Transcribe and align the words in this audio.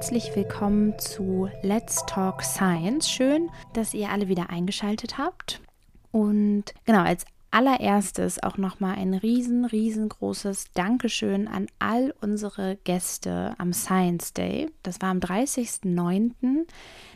herzlich 0.00 0.34
willkommen 0.34 0.98
zu 0.98 1.50
Let's 1.60 2.06
Talk 2.06 2.42
Science. 2.42 3.06
Schön, 3.10 3.50
dass 3.74 3.92
ihr 3.92 4.08
alle 4.08 4.28
wieder 4.28 4.48
eingeschaltet 4.48 5.18
habt. 5.18 5.60
Und 6.10 6.72
genau, 6.86 7.02
als 7.02 7.26
allererstes 7.50 8.42
auch 8.42 8.56
nochmal 8.56 8.96
ein 8.96 9.12
riesen, 9.12 9.66
riesengroßes 9.66 10.72
Dankeschön 10.72 11.48
an 11.48 11.66
all 11.80 12.14
unsere 12.22 12.76
Gäste 12.84 13.54
am 13.58 13.74
Science 13.74 14.32
Day. 14.32 14.70
Das 14.84 15.02
war 15.02 15.10
am 15.10 15.18
30.09. 15.18 16.66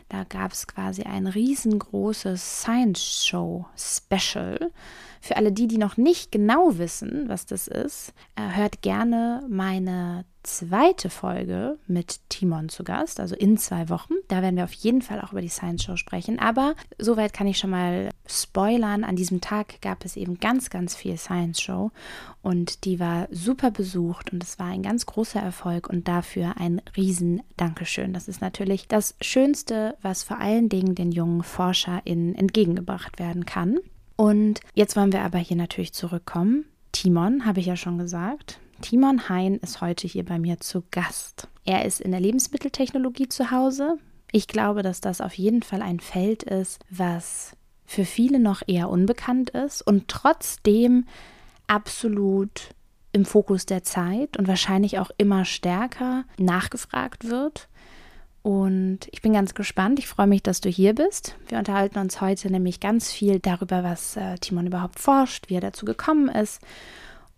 Da 0.07 0.23
gab 0.25 0.51
es 0.51 0.67
quasi 0.67 1.01
ein 1.01 1.25
riesengroßes 1.25 2.61
Science 2.61 3.25
Show 3.25 3.65
Special. 3.75 4.71
Für 5.25 5.37
alle 5.37 5.51
die, 5.51 5.67
die 5.67 5.79
noch 5.79 5.97
nicht 5.97 6.31
genau 6.31 6.77
wissen, 6.77 7.27
was 7.29 7.47
das 7.47 7.67
ist, 7.67 8.13
äh, 8.35 8.57
hört 8.57 8.83
gerne 8.83 9.43
meine 9.49 10.23
zweite 10.43 11.09
Folge 11.09 11.79
mit 11.87 12.19
Timon 12.29 12.69
zu 12.69 12.83
Gast, 12.83 13.19
also 13.19 13.33
in 13.33 13.57
zwei 13.57 13.89
Wochen. 13.89 14.13
Da 14.27 14.43
werden 14.43 14.55
wir 14.55 14.65
auf 14.65 14.73
jeden 14.73 15.01
Fall 15.01 15.19
auch 15.19 15.31
über 15.31 15.41
die 15.41 15.49
Science 15.49 15.83
Show 15.83 15.95
sprechen. 15.95 16.37
Aber 16.37 16.75
soweit 16.99 17.33
kann 17.33 17.47
ich 17.47 17.57
schon 17.57 17.71
mal 17.71 18.11
spoilern. 18.27 19.03
An 19.03 19.15
diesem 19.15 19.41
Tag 19.41 19.81
gab 19.81 20.05
es 20.05 20.15
eben 20.15 20.39
ganz, 20.39 20.69
ganz 20.69 20.95
viel 20.95 21.17
Science 21.17 21.59
Show 21.59 21.89
und 22.43 22.85
die 22.85 22.99
war 22.99 23.27
super 23.31 23.71
besucht 23.71 24.31
und 24.31 24.43
es 24.43 24.59
war 24.59 24.67
ein 24.67 24.83
ganz 24.83 25.07
großer 25.07 25.39
Erfolg 25.39 25.89
und 25.89 26.07
dafür 26.07 26.57
ein 26.57 26.83
riesen 26.95 27.41
Dankeschön. 27.57 28.13
Das 28.13 28.27
ist 28.27 28.41
natürlich 28.41 28.87
das 28.87 29.15
Schönste, 29.21 29.97
was 30.03 30.21
vor 30.21 30.37
allen 30.37 30.69
Dingen 30.69 30.93
den 30.93 31.11
jungen 31.11 31.41
ForscherInnen 31.41 32.35
entgegengebracht 32.35 33.17
werden 33.17 33.47
kann. 33.47 33.79
Und 34.15 34.61
jetzt 34.73 34.95
wollen 34.95 35.13
wir 35.13 35.21
aber 35.21 35.39
hier 35.39 35.57
natürlich 35.57 35.93
zurückkommen. 35.93 36.65
Timon, 36.91 37.45
habe 37.45 37.59
ich 37.59 37.65
ja 37.65 37.75
schon 37.75 37.97
gesagt. 37.97 38.59
Timon 38.81 39.29
Hein 39.29 39.59
ist 39.61 39.81
heute 39.81 40.07
hier 40.07 40.25
bei 40.25 40.39
mir 40.39 40.59
zu 40.59 40.83
Gast. 40.91 41.47
Er 41.65 41.85
ist 41.85 41.99
in 41.99 42.11
der 42.11 42.19
Lebensmitteltechnologie 42.19 43.27
zu 43.27 43.51
Hause. 43.51 43.97
Ich 44.31 44.47
glaube, 44.47 44.81
dass 44.81 45.01
das 45.01 45.21
auf 45.21 45.33
jeden 45.33 45.63
Fall 45.63 45.81
ein 45.81 45.99
Feld 45.99 46.43
ist, 46.43 46.83
was 46.89 47.55
für 47.85 48.05
viele 48.05 48.39
noch 48.39 48.61
eher 48.67 48.89
unbekannt 48.89 49.51
ist 49.51 49.81
und 49.81 50.07
trotzdem 50.07 51.05
absolut 51.67 52.69
im 53.11 53.25
Fokus 53.25 53.65
der 53.65 53.83
Zeit 53.83 54.37
und 54.37 54.47
wahrscheinlich 54.47 54.99
auch 54.99 55.09
immer 55.17 55.45
stärker 55.45 56.25
nachgefragt 56.37 57.29
wird. 57.29 57.69
Und 58.45 59.07
ich 59.09 59.23
bin 59.23 59.33
ganz 59.33 59.55
gespannt. 59.55 59.97
Ich 59.97 60.07
freue 60.07 60.27
mich, 60.27 60.43
dass 60.43 60.61
du 60.61 60.69
hier 60.69 60.93
bist. 60.93 61.35
Wir 61.47 61.57
unterhalten 61.57 61.97
uns 61.97 62.21
heute 62.21 62.51
nämlich 62.51 62.79
ganz 62.79 63.11
viel 63.11 63.39
darüber, 63.39 63.83
was 63.83 64.17
äh, 64.17 64.37
Timon 64.37 64.67
überhaupt 64.67 64.99
forscht, 64.99 65.49
wie 65.49 65.55
er 65.55 65.61
dazu 65.61 65.83
gekommen 65.83 66.29
ist 66.29 66.61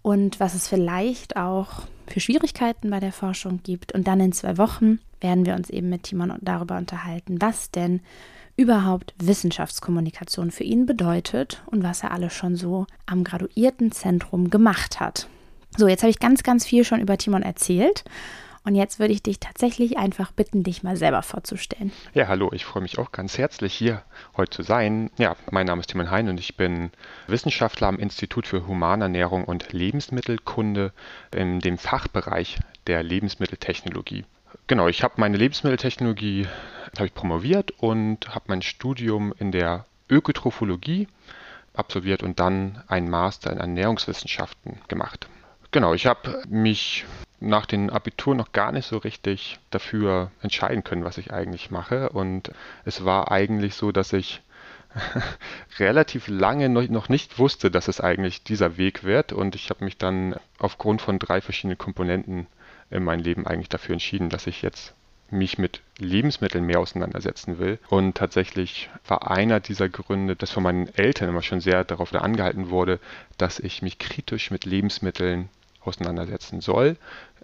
und 0.01 0.41
was 0.41 0.53
es 0.53 0.67
vielleicht 0.67 1.37
auch 1.37 1.83
für 2.07 2.19
Schwierigkeiten 2.19 2.89
bei 2.89 2.99
der 2.99 3.13
Forschung 3.13 3.61
gibt. 3.63 3.93
Und 3.93 4.05
dann 4.05 4.19
in 4.19 4.33
zwei 4.33 4.57
Wochen 4.57 4.99
werden 5.21 5.45
wir 5.45 5.55
uns 5.55 5.69
eben 5.69 5.87
mit 5.87 6.03
Timon 6.03 6.33
darüber 6.41 6.75
unterhalten, 6.75 7.41
was 7.41 7.71
denn 7.71 8.01
überhaupt 8.57 9.13
Wissenschaftskommunikation 9.17 10.51
für 10.51 10.65
ihn 10.65 10.85
bedeutet 10.85 11.63
und 11.67 11.83
was 11.83 12.03
er 12.03 12.11
alles 12.11 12.33
schon 12.33 12.57
so 12.57 12.85
am 13.05 13.23
Graduiertenzentrum 13.23 14.49
gemacht 14.49 14.99
hat. 14.99 15.29
So, 15.77 15.87
jetzt 15.87 16.03
habe 16.03 16.11
ich 16.11 16.19
ganz, 16.19 16.43
ganz 16.43 16.65
viel 16.65 16.83
schon 16.83 16.99
über 16.99 17.17
Timon 17.17 17.43
erzählt. 17.43 18.03
Und 18.67 18.75
jetzt 18.75 18.99
würde 18.99 19.13
ich 19.13 19.23
dich 19.23 19.39
tatsächlich 19.39 19.97
einfach 19.97 20.33
bitten, 20.33 20.61
dich 20.61 20.83
mal 20.83 20.97
selber 20.97 21.21
vorzustellen. 21.21 21.93
Ja, 22.13 22.27
hallo, 22.27 22.51
ich 22.51 22.65
freue 22.65 22.83
mich 22.83 22.99
auch 22.99 23.13
ganz 23.13 23.37
herzlich, 23.37 23.73
hier 23.73 24.01
heute 24.35 24.57
zu 24.57 24.61
sein. 24.61 25.09
Ja, 25.17 25.37
mein 25.49 25.67
Name 25.67 25.79
ist 25.79 25.87
Timon 25.87 26.11
Hein 26.11 26.27
und 26.27 26.37
ich 26.37 26.57
bin 26.57 26.91
Wissenschaftler 27.27 27.87
am 27.87 27.97
Institut 27.97 28.45
für 28.45 28.67
Humanernährung 28.67 29.45
und 29.45 29.71
Lebensmittelkunde 29.71 30.91
in 31.33 31.61
dem 31.61 31.77
Fachbereich 31.77 32.59
der 32.87 33.03
Lebensmitteltechnologie. 33.03 34.25
Genau, 34.67 34.89
ich 34.89 35.01
habe 35.01 35.13
meine 35.15 35.37
Lebensmitteltechnologie 35.37 36.47
habe 36.97 37.07
ich 37.07 37.13
promoviert 37.13 37.71
und 37.77 38.35
habe 38.35 38.47
mein 38.47 38.61
Studium 38.61 39.33
in 39.39 39.53
der 39.53 39.85
Ökotrophologie 40.09 41.07
absolviert 41.73 42.21
und 42.21 42.41
dann 42.41 42.83
einen 42.89 43.09
Master 43.09 43.49
in 43.49 43.59
Ernährungswissenschaften 43.59 44.79
gemacht. 44.89 45.29
Genau, 45.71 45.93
ich 45.93 46.05
habe 46.05 46.43
mich 46.49 47.05
nach 47.39 47.65
dem 47.65 47.89
Abitur 47.89 48.35
noch 48.35 48.51
gar 48.51 48.71
nicht 48.71 48.87
so 48.87 48.97
richtig 48.97 49.59
dafür 49.69 50.31
entscheiden 50.41 50.83
können, 50.83 51.03
was 51.03 51.17
ich 51.17 51.31
eigentlich 51.31 51.71
mache. 51.71 52.09
Und 52.09 52.51
es 52.85 53.05
war 53.05 53.31
eigentlich 53.31 53.75
so, 53.75 53.91
dass 53.91 54.13
ich 54.13 54.41
relativ 55.79 56.27
lange 56.27 56.69
noch 56.69 57.09
nicht 57.09 57.37
wusste, 57.37 57.69
dass 57.69 57.87
es 57.87 58.01
eigentlich 58.01 58.43
dieser 58.43 58.77
Weg 58.77 59.03
wird. 59.03 59.33
Und 59.33 59.55
ich 59.55 59.69
habe 59.69 59.85
mich 59.85 59.97
dann 59.97 60.35
aufgrund 60.57 61.01
von 61.01 61.19
drei 61.19 61.41
verschiedenen 61.41 61.77
Komponenten 61.77 62.47
in 62.89 63.03
meinem 63.03 63.23
Leben 63.23 63.45
eigentlich 63.45 63.69
dafür 63.69 63.93
entschieden, 63.93 64.29
dass 64.29 64.47
ich 64.47 64.61
jetzt 64.61 64.93
mich 65.29 65.57
mit 65.57 65.81
Lebensmitteln 65.97 66.65
mehr 66.65 66.79
auseinandersetzen 66.79 67.59
will. 67.59 67.79
Und 67.89 68.15
tatsächlich 68.15 68.89
war 69.05 69.29
einer 69.29 69.59
dieser 69.59 69.89
Gründe, 69.89 70.35
dass 70.35 70.51
von 70.51 70.63
meinen 70.63 70.87
Eltern 70.95 71.29
immer 71.29 71.41
schon 71.41 71.59
sehr 71.59 71.83
darauf 71.83 72.13
angehalten 72.13 72.69
wurde, 72.69 72.99
dass 73.37 73.59
ich 73.59 73.81
mich 73.81 73.99
kritisch 73.99 74.51
mit 74.51 74.65
Lebensmitteln 74.65 75.49
auseinandersetzen 75.87 76.61
soll. 76.61 76.97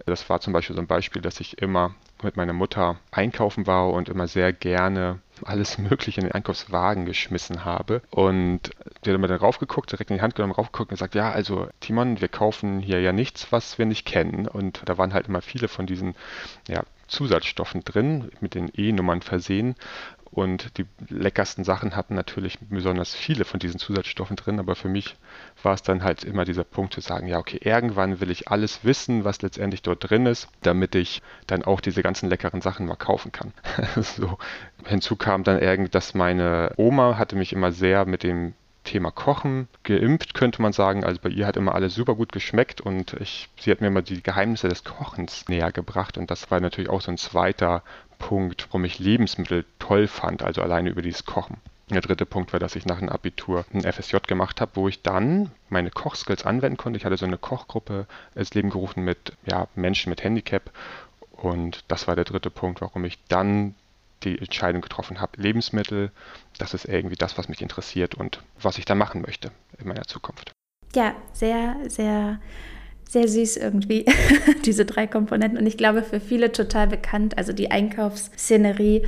Das 0.06 0.28
war 0.28 0.40
zum 0.40 0.52
Beispiel 0.52 0.76
so 0.76 0.82
ein 0.82 0.86
Beispiel, 0.86 1.22
dass 1.22 1.40
ich 1.40 1.60
immer 1.60 1.94
mit 2.22 2.36
meiner 2.36 2.52
Mutter 2.52 2.96
einkaufen 3.10 3.66
war 3.66 3.90
und 3.90 4.08
immer 4.08 4.26
sehr 4.26 4.52
gerne 4.52 5.20
alles 5.44 5.78
Mögliche 5.78 6.20
in 6.20 6.26
den 6.26 6.32
Einkaufswagen 6.32 7.04
geschmissen 7.04 7.64
habe. 7.64 8.02
Und 8.10 8.70
die 9.04 9.10
hat 9.10 9.16
immer 9.16 9.28
dann 9.28 9.38
raufgeguckt, 9.38 9.92
direkt 9.92 10.10
in 10.10 10.16
die 10.16 10.22
Hand 10.22 10.34
genommen, 10.34 10.52
raufgeguckt 10.52 10.90
und 10.90 10.96
gesagt, 10.96 11.14
ja, 11.14 11.30
also 11.30 11.68
Timon, 11.80 12.20
wir 12.20 12.28
kaufen 12.28 12.80
hier 12.80 13.00
ja 13.00 13.12
nichts, 13.12 13.50
was 13.52 13.78
wir 13.78 13.86
nicht 13.86 14.06
kennen. 14.06 14.46
Und 14.46 14.82
da 14.86 14.98
waren 14.98 15.14
halt 15.14 15.28
immer 15.28 15.42
viele 15.42 15.68
von 15.68 15.86
diesen 15.86 16.14
ja, 16.68 16.82
Zusatzstoffen 17.08 17.84
drin, 17.84 18.30
mit 18.40 18.54
den 18.54 18.70
E-Nummern 18.74 19.22
versehen. 19.22 19.74
Und 20.34 20.78
die 20.78 20.86
leckersten 21.10 21.62
Sachen 21.62 21.94
hatten 21.94 22.16
natürlich 22.16 22.58
besonders 22.58 23.14
viele 23.14 23.44
von 23.44 23.60
diesen 23.60 23.78
Zusatzstoffen 23.78 24.34
drin, 24.34 24.58
aber 24.58 24.74
für 24.74 24.88
mich 24.88 25.14
war 25.62 25.74
es 25.74 25.82
dann 25.82 26.02
halt 26.02 26.24
immer 26.24 26.44
dieser 26.44 26.64
Punkt 26.64 26.92
zu 26.92 27.00
sagen, 27.00 27.28
ja, 27.28 27.38
okay, 27.38 27.60
irgendwann 27.62 28.18
will 28.18 28.32
ich 28.32 28.48
alles 28.48 28.84
wissen, 28.84 29.22
was 29.22 29.42
letztendlich 29.42 29.82
dort 29.82 30.10
drin 30.10 30.26
ist, 30.26 30.48
damit 30.62 30.96
ich 30.96 31.22
dann 31.46 31.62
auch 31.62 31.80
diese 31.80 32.02
ganzen 32.02 32.28
leckeren 32.28 32.62
Sachen 32.62 32.86
mal 32.86 32.96
kaufen 32.96 33.30
kann. 33.30 33.52
so. 34.02 34.36
Hinzu 34.84 35.14
kam 35.14 35.44
dann 35.44 35.60
irgendwie, 35.60 35.90
dass 35.90 36.14
meine 36.14 36.72
Oma 36.78 37.16
hatte 37.16 37.36
mich 37.36 37.52
immer 37.52 37.70
sehr 37.70 38.04
mit 38.04 38.24
dem 38.24 38.54
Thema 38.84 39.10
Kochen 39.10 39.68
geimpft, 39.82 40.34
könnte 40.34 40.62
man 40.62 40.72
sagen. 40.72 41.04
Also 41.04 41.20
bei 41.22 41.30
ihr 41.30 41.46
hat 41.46 41.56
immer 41.56 41.74
alles 41.74 41.94
super 41.94 42.14
gut 42.14 42.32
geschmeckt 42.32 42.80
und 42.80 43.14
ich, 43.14 43.48
sie 43.58 43.70
hat 43.70 43.80
mir 43.80 43.88
immer 43.88 44.02
die 44.02 44.22
Geheimnisse 44.22 44.68
des 44.68 44.84
Kochens 44.84 45.48
näher 45.48 45.72
gebracht 45.72 46.16
und 46.18 46.30
das 46.30 46.50
war 46.50 46.60
natürlich 46.60 46.90
auch 46.90 47.00
so 47.00 47.10
ein 47.10 47.18
zweiter 47.18 47.82
Punkt, 48.18 48.68
warum 48.68 48.84
ich 48.84 48.98
Lebensmittel 48.98 49.64
toll 49.78 50.06
fand, 50.06 50.42
also 50.42 50.62
alleine 50.62 50.90
über 50.90 51.02
dieses 51.02 51.24
Kochen. 51.24 51.56
Der 51.90 52.00
dritte 52.00 52.24
Punkt 52.24 52.52
war, 52.52 52.60
dass 52.60 52.76
ich 52.76 52.86
nach 52.86 52.98
dem 52.98 53.10
Abitur 53.10 53.66
ein 53.74 53.82
FSJ 53.82 54.16
gemacht 54.26 54.60
habe, 54.60 54.72
wo 54.74 54.88
ich 54.88 55.02
dann 55.02 55.50
meine 55.68 55.90
Kochskills 55.90 56.46
anwenden 56.46 56.78
konnte. 56.78 56.96
Ich 56.96 57.04
hatte 57.04 57.18
so 57.18 57.26
eine 57.26 57.36
Kochgruppe 57.36 58.06
ins 58.34 58.54
Leben 58.54 58.70
gerufen 58.70 59.04
mit 59.04 59.34
ja, 59.44 59.68
Menschen 59.74 60.08
mit 60.08 60.24
Handicap. 60.24 60.70
Und 61.32 61.84
das 61.88 62.08
war 62.08 62.16
der 62.16 62.24
dritte 62.24 62.48
Punkt, 62.48 62.80
warum 62.80 63.04
ich 63.04 63.18
dann 63.28 63.74
die 64.24 64.38
Entscheidung 64.38 64.82
getroffen 64.82 65.20
habe, 65.20 65.40
Lebensmittel, 65.40 66.10
das 66.58 66.74
ist 66.74 66.86
irgendwie 66.86 67.16
das, 67.16 67.38
was 67.38 67.48
mich 67.48 67.62
interessiert 67.62 68.14
und 68.14 68.40
was 68.60 68.78
ich 68.78 68.84
dann 68.84 68.98
machen 68.98 69.22
möchte 69.22 69.50
in 69.78 69.88
meiner 69.88 70.04
Zukunft. 70.04 70.52
Ja, 70.94 71.14
sehr, 71.32 71.76
sehr 71.88 72.38
sehr 73.14 73.28
süß 73.28 73.56
irgendwie, 73.58 74.04
diese 74.64 74.84
drei 74.84 75.06
Komponenten. 75.06 75.58
Und 75.58 75.66
ich 75.66 75.78
glaube, 75.78 76.02
für 76.02 76.20
viele 76.20 76.52
total 76.52 76.88
bekannt. 76.88 77.38
Also 77.38 77.52
die 77.52 77.70
Einkaufsszenerie 77.70 79.06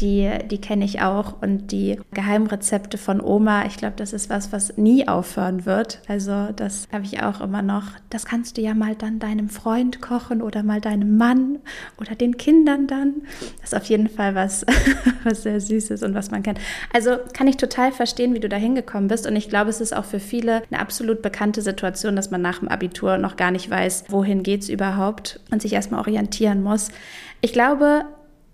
die, 0.00 0.30
die 0.50 0.60
kenne 0.60 0.84
ich 0.84 1.02
auch. 1.02 1.40
Und 1.42 1.72
die 1.72 2.00
Geheimrezepte 2.12 2.98
von 2.98 3.20
Oma, 3.20 3.66
ich 3.66 3.76
glaube, 3.76 3.94
das 3.96 4.12
ist 4.12 4.30
was, 4.30 4.52
was 4.52 4.76
nie 4.76 5.06
aufhören 5.06 5.66
wird. 5.66 6.00
Also 6.08 6.48
das 6.56 6.88
habe 6.92 7.04
ich 7.04 7.22
auch 7.22 7.40
immer 7.40 7.62
noch. 7.62 7.84
Das 8.08 8.24
kannst 8.24 8.56
du 8.56 8.62
ja 8.62 8.74
mal 8.74 8.94
dann 8.94 9.18
deinem 9.18 9.48
Freund 9.48 10.00
kochen 10.00 10.42
oder 10.42 10.62
mal 10.62 10.80
deinem 10.80 11.16
Mann 11.16 11.58
oder 12.00 12.14
den 12.14 12.36
Kindern 12.36 12.86
dann. 12.86 13.22
Das 13.60 13.72
ist 13.72 13.76
auf 13.76 13.84
jeden 13.84 14.08
Fall 14.08 14.34
was, 14.34 14.64
was 15.24 15.42
sehr 15.42 15.60
Süßes 15.60 16.02
und 16.02 16.14
was 16.14 16.30
man 16.30 16.42
kennt. 16.42 16.58
Also 16.92 17.16
kann 17.34 17.48
ich 17.48 17.56
total 17.56 17.92
verstehen, 17.92 18.34
wie 18.34 18.40
du 18.40 18.48
da 18.48 18.56
hingekommen 18.56 19.08
bist. 19.08 19.26
Und 19.26 19.36
ich 19.36 19.48
glaube, 19.48 19.70
es 19.70 19.80
ist 19.80 19.94
auch 19.94 20.04
für 20.04 20.20
viele 20.20 20.62
eine 20.70 20.80
absolut 20.80 21.22
bekannte 21.22 21.62
Situation, 21.62 22.16
dass 22.16 22.30
man 22.30 22.42
nach 22.42 22.60
dem 22.60 22.68
Abitur 22.68 23.18
noch 23.18 23.36
gar 23.36 23.50
nicht 23.50 23.68
weiß, 23.68 24.04
wohin 24.08 24.42
geht 24.42 24.62
es 24.62 24.68
überhaupt 24.68 25.40
und 25.50 25.60
sich 25.60 25.72
erstmal 25.72 26.00
orientieren 26.00 26.62
muss. 26.62 26.90
Ich 27.42 27.52
glaube, 27.52 28.04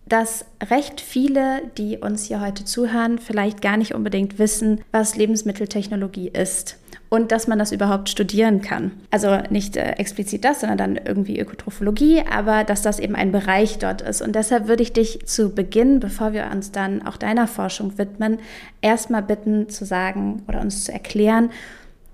dass 0.08 0.44
recht 0.70 1.00
viele, 1.00 1.62
die 1.76 1.98
uns 1.98 2.24
hier 2.24 2.40
heute 2.40 2.64
zuhören, 2.64 3.18
vielleicht 3.18 3.60
gar 3.60 3.76
nicht 3.76 3.94
unbedingt 3.94 4.38
wissen, 4.38 4.80
was 4.92 5.16
Lebensmitteltechnologie 5.16 6.28
ist 6.28 6.78
und 7.08 7.32
dass 7.32 7.46
man 7.46 7.58
das 7.58 7.72
überhaupt 7.72 8.08
studieren 8.08 8.62
kann. 8.62 8.92
Also 9.10 9.38
nicht 9.50 9.76
äh, 9.76 9.92
explizit 9.92 10.44
das, 10.44 10.60
sondern 10.60 10.78
dann 10.78 10.96
irgendwie 10.96 11.38
Ökotrophologie, 11.38 12.22
aber 12.28 12.64
dass 12.64 12.82
das 12.82 12.98
eben 12.98 13.14
ein 13.14 13.32
Bereich 13.32 13.78
dort 13.78 14.02
ist. 14.02 14.22
Und 14.22 14.34
deshalb 14.34 14.68
würde 14.68 14.82
ich 14.82 14.92
dich 14.92 15.24
zu 15.26 15.54
Beginn, 15.54 16.00
bevor 16.00 16.32
wir 16.32 16.50
uns 16.52 16.72
dann 16.72 17.06
auch 17.06 17.16
deiner 17.16 17.46
Forschung 17.46 17.98
widmen, 17.98 18.38
erstmal 18.82 19.22
bitten 19.22 19.68
zu 19.68 19.84
sagen 19.84 20.42
oder 20.48 20.60
uns 20.60 20.84
zu 20.84 20.92
erklären, 20.92 21.50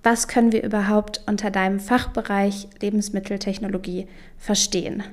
was 0.03 0.29
können 0.29 0.51
wir 0.51 0.65
überhaupt 0.65 1.23
unter 1.27 1.51
deinem 1.51 1.79
Fachbereich 1.79 2.69
Lebensmitteltechnologie 2.81 4.09
verstehen? 4.37 5.05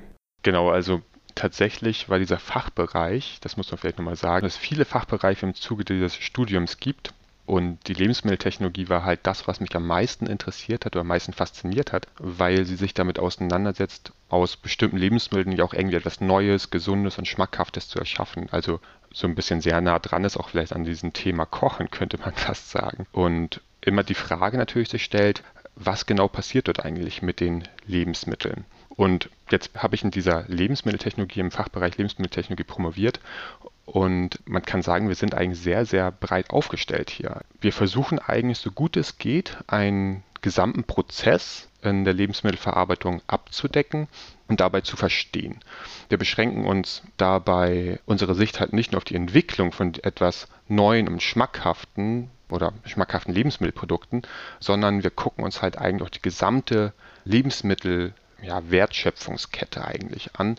Genau, 0.42 0.70
also 0.70 1.00
Tatsächlich 1.34 2.08
war 2.08 2.18
dieser 2.18 2.38
Fachbereich, 2.38 3.38
das 3.40 3.56
muss 3.56 3.70
man 3.70 3.78
vielleicht 3.78 3.98
nochmal 3.98 4.16
sagen, 4.16 4.44
dass 4.44 4.54
es 4.54 4.58
viele 4.58 4.84
Fachbereiche 4.84 5.46
im 5.46 5.54
Zuge 5.54 5.84
dieses 5.84 6.14
Studiums 6.14 6.78
gibt. 6.78 7.12
Und 7.46 7.88
die 7.88 7.94
Lebensmitteltechnologie 7.94 8.88
war 8.88 9.04
halt 9.04 9.20
das, 9.24 9.48
was 9.48 9.58
mich 9.58 9.74
am 9.74 9.84
meisten 9.84 10.26
interessiert 10.26 10.84
hat 10.84 10.94
oder 10.94 11.00
am 11.00 11.08
meisten 11.08 11.32
fasziniert 11.32 11.92
hat, 11.92 12.06
weil 12.18 12.64
sie 12.64 12.76
sich 12.76 12.94
damit 12.94 13.18
auseinandersetzt, 13.18 14.12
aus 14.28 14.56
bestimmten 14.56 14.98
Lebensmitteln 14.98 15.56
ja 15.56 15.64
auch 15.64 15.74
irgendwie 15.74 15.96
etwas 15.96 16.20
Neues, 16.20 16.70
Gesundes 16.70 17.18
und 17.18 17.26
Schmackhaftes 17.26 17.88
zu 17.88 17.98
erschaffen. 17.98 18.48
Also 18.52 18.78
so 19.12 19.26
ein 19.26 19.34
bisschen 19.34 19.60
sehr 19.60 19.80
nah 19.80 19.98
dran 19.98 20.22
ist, 20.22 20.36
auch 20.36 20.50
vielleicht 20.50 20.72
an 20.72 20.84
diesem 20.84 21.12
Thema 21.12 21.44
Kochen, 21.44 21.90
könnte 21.90 22.18
man 22.18 22.34
fast 22.34 22.70
sagen. 22.70 23.06
Und 23.10 23.60
immer 23.80 24.04
die 24.04 24.14
Frage 24.14 24.56
natürlich 24.56 24.88
sich 24.88 25.02
stellt, 25.02 25.42
was 25.74 26.06
genau 26.06 26.28
passiert 26.28 26.68
dort 26.68 26.84
eigentlich 26.84 27.22
mit 27.22 27.40
den 27.40 27.66
Lebensmitteln? 27.86 28.64
Und 29.00 29.30
jetzt 29.50 29.70
habe 29.74 29.94
ich 29.94 30.04
in 30.04 30.10
dieser 30.10 30.44
Lebensmitteltechnologie, 30.48 31.40
im 31.40 31.50
Fachbereich 31.50 31.96
Lebensmitteltechnologie 31.96 32.64
promoviert 32.64 33.18
und 33.86 34.46
man 34.46 34.60
kann 34.60 34.82
sagen, 34.82 35.08
wir 35.08 35.14
sind 35.14 35.34
eigentlich 35.34 35.58
sehr, 35.58 35.86
sehr 35.86 36.12
breit 36.12 36.50
aufgestellt 36.50 37.08
hier. 37.08 37.40
Wir 37.62 37.72
versuchen 37.72 38.18
eigentlich 38.18 38.58
so 38.58 38.70
gut 38.70 38.98
es 38.98 39.16
geht, 39.16 39.56
einen 39.68 40.22
gesamten 40.42 40.84
Prozess 40.84 41.70
in 41.80 42.04
der 42.04 42.12
Lebensmittelverarbeitung 42.12 43.22
abzudecken 43.26 44.06
und 44.48 44.60
dabei 44.60 44.82
zu 44.82 44.98
verstehen. 44.98 45.60
Wir 46.10 46.18
beschränken 46.18 46.66
uns 46.66 47.02
dabei 47.16 48.00
unsere 48.04 48.34
Sicht 48.34 48.60
halt 48.60 48.74
nicht 48.74 48.92
nur 48.92 48.98
auf 48.98 49.04
die 49.04 49.16
Entwicklung 49.16 49.72
von 49.72 49.94
etwas 50.02 50.46
Neuen 50.68 51.08
und 51.08 51.22
Schmackhaften 51.22 52.28
oder 52.50 52.74
schmackhaften 52.84 53.32
Lebensmittelprodukten, 53.32 54.24
sondern 54.58 55.02
wir 55.02 55.10
gucken 55.10 55.42
uns 55.42 55.62
halt 55.62 55.78
eigentlich 55.78 56.06
auch 56.06 56.10
die 56.10 56.20
gesamte 56.20 56.92
Lebensmittel 57.24 58.12
ja, 58.42 58.70
Wertschöpfungskette 58.70 59.84
eigentlich 59.84 60.36
an 60.36 60.56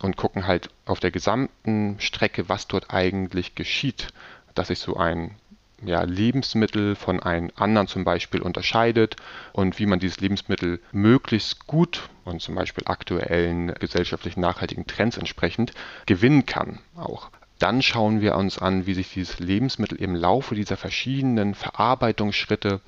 und 0.00 0.16
gucken 0.16 0.46
halt 0.46 0.70
auf 0.86 1.00
der 1.00 1.10
gesamten 1.10 1.98
Strecke, 2.00 2.48
was 2.48 2.66
dort 2.66 2.92
eigentlich 2.92 3.54
geschieht, 3.54 4.08
dass 4.54 4.68
sich 4.68 4.78
so 4.78 4.96
ein 4.96 5.36
ja, 5.84 6.02
Lebensmittel 6.02 6.94
von 6.94 7.20
einem 7.20 7.50
anderen 7.56 7.86
zum 7.86 8.04
Beispiel 8.04 8.42
unterscheidet 8.42 9.16
und 9.52 9.78
wie 9.78 9.86
man 9.86 9.98
dieses 9.98 10.20
Lebensmittel 10.20 10.80
möglichst 10.92 11.66
gut 11.66 12.08
und 12.24 12.42
zum 12.42 12.54
Beispiel 12.54 12.84
aktuellen 12.86 13.74
gesellschaftlichen 13.74 14.40
nachhaltigen 14.40 14.86
Trends 14.86 15.16
entsprechend 15.16 15.72
gewinnen 16.06 16.46
kann 16.46 16.80
auch. 16.96 17.30
Dann 17.58 17.82
schauen 17.82 18.20
wir 18.20 18.36
uns 18.36 18.58
an, 18.58 18.86
wie 18.86 18.94
sich 18.94 19.12
dieses 19.12 19.38
Lebensmittel 19.38 20.00
im 20.00 20.14
Laufe 20.14 20.54
dieser 20.54 20.76
verschiedenen 20.76 21.54
Verarbeitungsschritte 21.54 22.80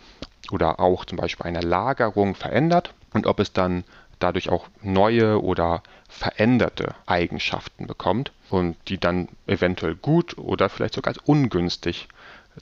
oder 0.51 0.81
auch 0.81 1.05
zum 1.05 1.19
Beispiel 1.19 1.47
einer 1.47 1.63
Lagerung 1.63 2.35
verändert 2.35 2.95
und 3.13 3.27
ob 3.27 3.39
es 3.41 3.53
dann 3.53 3.85
dadurch 4.23 4.49
auch 4.49 4.69
neue 4.83 5.43
oder 5.43 5.83
veränderte 6.09 6.95
Eigenschaften 7.07 7.87
bekommt 7.87 8.33
und 8.51 8.77
die 8.89 8.99
dann 8.99 9.29
eventuell 9.47 9.95
gut 9.95 10.37
oder 10.39 10.69
vielleicht 10.69 10.95
sogar 10.95 11.15
als 11.15 11.23
ungünstig 11.25 12.09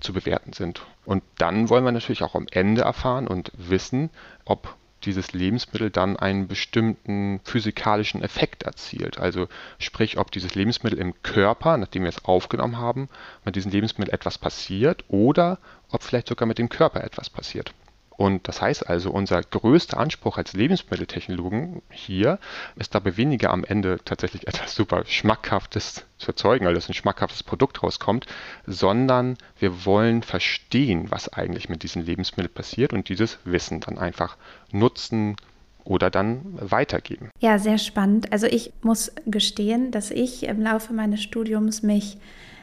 zu 0.00 0.12
bewerten 0.12 0.52
sind. 0.52 0.82
Und 1.04 1.22
dann 1.38 1.68
wollen 1.68 1.84
wir 1.84 1.92
natürlich 1.92 2.22
auch 2.22 2.34
am 2.34 2.46
Ende 2.50 2.82
erfahren 2.82 3.26
und 3.26 3.50
wissen, 3.56 4.10
ob 4.44 4.76
dieses 5.04 5.32
Lebensmittel 5.32 5.90
dann 5.90 6.16
einen 6.16 6.46
bestimmten 6.46 7.40
physikalischen 7.44 8.22
Effekt 8.22 8.62
erzielt. 8.62 9.18
Also 9.18 9.48
sprich, 9.78 10.18
ob 10.18 10.30
dieses 10.30 10.54
Lebensmittel 10.54 10.98
im 10.98 11.14
Körper, 11.22 11.76
nachdem 11.76 12.02
wir 12.02 12.10
es 12.10 12.24
aufgenommen 12.24 12.78
haben, 12.78 13.08
mit 13.44 13.56
diesem 13.56 13.72
Lebensmittel 13.72 14.12
etwas 14.12 14.38
passiert 14.38 15.04
oder 15.08 15.58
ob 15.90 16.02
vielleicht 16.02 16.28
sogar 16.28 16.46
mit 16.46 16.58
dem 16.58 16.68
Körper 16.68 17.02
etwas 17.02 17.30
passiert. 17.30 17.72
Und 18.20 18.48
das 18.48 18.60
heißt 18.60 18.86
also, 18.86 19.12
unser 19.12 19.40
größter 19.40 19.96
Anspruch 19.96 20.36
als 20.36 20.52
Lebensmitteltechnologen 20.52 21.80
hier 21.90 22.38
ist 22.76 22.94
dabei 22.94 23.16
weniger 23.16 23.48
am 23.48 23.64
Ende 23.64 23.98
tatsächlich 24.04 24.46
etwas 24.46 24.74
super 24.74 25.06
Schmackhaftes 25.06 26.04
zu 26.18 26.26
erzeugen, 26.26 26.66
also 26.66 26.74
dass 26.74 26.90
ein 26.90 26.92
schmackhaftes 26.92 27.42
Produkt 27.42 27.82
rauskommt, 27.82 28.26
sondern 28.66 29.38
wir 29.58 29.86
wollen 29.86 30.22
verstehen, 30.22 31.10
was 31.10 31.32
eigentlich 31.32 31.70
mit 31.70 31.82
diesem 31.82 32.04
Lebensmittel 32.04 32.50
passiert 32.50 32.92
und 32.92 33.08
dieses 33.08 33.38
Wissen 33.44 33.80
dann 33.80 33.96
einfach 33.96 34.36
nutzen, 34.70 35.36
oder 35.82 36.10
dann 36.10 36.42
weitergeben. 36.60 37.30
Ja, 37.40 37.58
sehr 37.58 37.78
spannend. 37.78 38.32
Also 38.34 38.46
ich 38.46 38.70
muss 38.82 39.12
gestehen, 39.24 39.92
dass 39.92 40.10
ich 40.10 40.42
im 40.42 40.60
Laufe 40.60 40.92
meines 40.92 41.22
Studiums 41.22 41.82
mich 41.82 42.18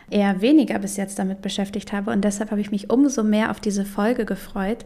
eher 0.09 0.41
weniger 0.41 0.79
bis 0.79 0.97
jetzt 0.97 1.19
damit 1.19 1.41
beschäftigt 1.41 1.91
habe. 1.93 2.11
Und 2.11 2.23
deshalb 2.23 2.51
habe 2.51 2.61
ich 2.61 2.71
mich 2.71 2.89
umso 2.89 3.23
mehr 3.23 3.51
auf 3.51 3.59
diese 3.59 3.85
Folge 3.85 4.25
gefreut, 4.25 4.85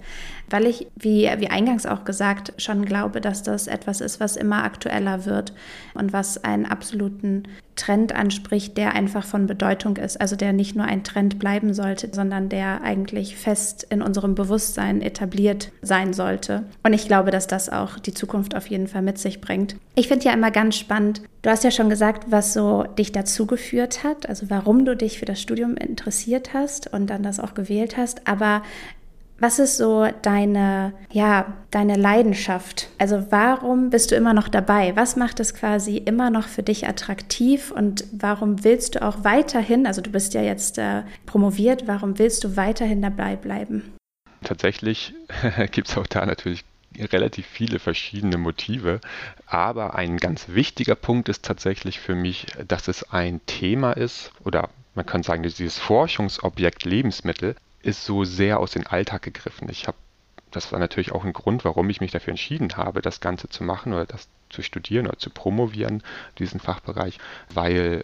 weil 0.50 0.66
ich, 0.66 0.88
wie, 0.96 1.30
wie 1.38 1.50
eingangs 1.50 1.86
auch 1.86 2.04
gesagt, 2.04 2.54
schon 2.58 2.86
glaube, 2.86 3.22
dass 3.22 3.44
das 3.44 3.68
etwas 3.68 4.02
ist, 4.02 4.20
was 4.20 4.36
immer 4.36 4.64
aktueller 4.64 5.26
wird 5.26 5.54
und 5.94 6.14
was 6.14 6.44
einen 6.44 6.66
absoluten 6.66 7.44
Trend 7.76 8.14
anspricht, 8.14 8.78
der 8.78 8.94
einfach 8.94 9.26
von 9.26 9.48
Bedeutung 9.48 9.98
ist. 9.98 10.20
Also 10.20 10.36
der 10.36 10.54
nicht 10.54 10.76
nur 10.76 10.86
ein 10.86 11.04
Trend 11.04 11.40
bleiben 11.40 11.74
sollte, 11.74 12.10
sondern 12.12 12.50
der 12.50 12.82
eigentlich 12.84 13.38
fest 13.38 13.88
in 13.90 14.02
unserem 14.02 14.36
Bewusstsein 14.36 15.02
etabliert 15.02 15.72
sein 15.82 16.14
sollte. 16.14 16.64
Und 16.84 16.94
ich 16.94 17.08
glaube, 17.08 17.32
dass 17.32 17.48
das 17.48 17.70
auch 17.70 17.98
die 17.98 18.14
Zukunft 18.14 18.56
auf 18.56 18.68
jeden 18.68 18.88
Fall 18.88 19.02
mit 19.02 19.18
sich 19.18 19.42
bringt. 19.42 19.76
Ich 19.96 20.08
finde 20.08 20.26
ja 20.26 20.34
immer 20.34 20.52
ganz 20.52 20.76
spannend, 20.76 21.22
du 21.42 21.50
hast 21.50 21.64
ja 21.64 21.72
schon 21.72 21.90
gesagt, 21.90 22.26
was 22.30 22.54
so 22.54 22.84
dich 22.84 23.12
dazu 23.12 23.46
geführt 23.46 24.04
hat, 24.04 24.30
also 24.30 24.50
warum 24.50 24.86
du 24.86 24.96
dich 24.96 25.11
für 25.20 25.26
das 25.26 25.42
Studium 25.42 25.76
interessiert 25.76 26.54
hast 26.54 26.92
und 26.94 27.08
dann 27.08 27.24
das 27.24 27.40
auch 27.40 27.54
gewählt 27.54 27.98
hast. 27.98 28.28
Aber 28.28 28.64
was 29.42 29.58
ist 29.58 29.78
so 29.78 30.08
deine, 30.22 30.94
ja, 31.12 31.58
deine 31.72 31.96
Leidenschaft? 31.96 32.90
Also 33.00 33.26
warum 33.32 33.90
bist 33.90 34.12
du 34.12 34.16
immer 34.16 34.36
noch 34.36 34.48
dabei? 34.48 34.96
Was 34.96 35.16
macht 35.16 35.40
es 35.40 35.56
quasi 35.56 35.98
immer 35.98 36.30
noch 36.30 36.48
für 36.48 36.62
dich 36.62 36.88
attraktiv 36.88 37.72
und 37.72 38.06
warum 38.12 38.64
willst 38.64 38.96
du 38.96 39.02
auch 39.02 39.24
weiterhin, 39.24 39.88
also 39.88 40.02
du 40.02 40.12
bist 40.12 40.36
ja 40.36 40.44
jetzt 40.44 40.78
äh, 40.78 41.02
promoviert, 41.26 41.88
warum 41.88 42.20
willst 42.20 42.44
du 42.44 42.56
weiterhin 42.56 43.02
dabei 43.02 43.36
bleiben? 43.36 43.92
Tatsächlich 44.44 45.16
gibt 45.72 45.90
es 45.90 45.98
auch 45.98 46.08
da 46.08 46.24
natürlich 46.24 46.64
relativ 47.00 47.48
viele 47.48 47.80
verschiedene 47.80 48.38
Motive, 48.38 49.02
aber 49.48 49.96
ein 49.96 50.18
ganz 50.18 50.50
wichtiger 50.50 50.96
Punkt 50.96 51.30
ist 51.30 51.44
tatsächlich 51.44 52.00
für 52.00 52.14
mich, 52.14 52.46
dass 52.68 52.88
es 52.88 53.12
ein 53.12 53.42
Thema 53.48 53.94
ist 53.94 54.32
oder 54.44 54.70
man 54.96 55.06
kann 55.06 55.24
sagen, 55.24 55.44
dieses 55.44 55.78
Forschungsobjekt 55.78 56.86
Lebensmittel 56.86 57.56
ist 57.82 58.06
so 58.06 58.24
sehr 58.24 58.60
aus 58.60 58.72
dem 58.72 58.86
Alltag 58.86 59.22
gegriffen. 59.24 59.70
Ich 59.70 59.88
habe, 59.88 59.98
das 60.52 60.72
war 60.72 60.80
natürlich 60.80 61.12
auch 61.12 61.24
ein 61.24 61.34
Grund, 61.34 61.66
warum 61.66 61.90
ich 61.90 62.02
mich 62.02 62.12
dafür 62.12 62.32
entschieden 62.32 62.76
habe, 62.78 63.02
das 63.02 63.22
Ganze 63.22 63.50
zu 63.50 63.64
machen 63.64 63.94
oder 63.94 64.06
das 64.06 64.28
zu 64.50 64.62
studieren 64.62 65.08
oder 65.08 65.18
zu 65.18 65.30
promovieren, 65.30 66.04
diesen 66.38 66.60
Fachbereich, 66.60 67.18
weil 67.50 68.04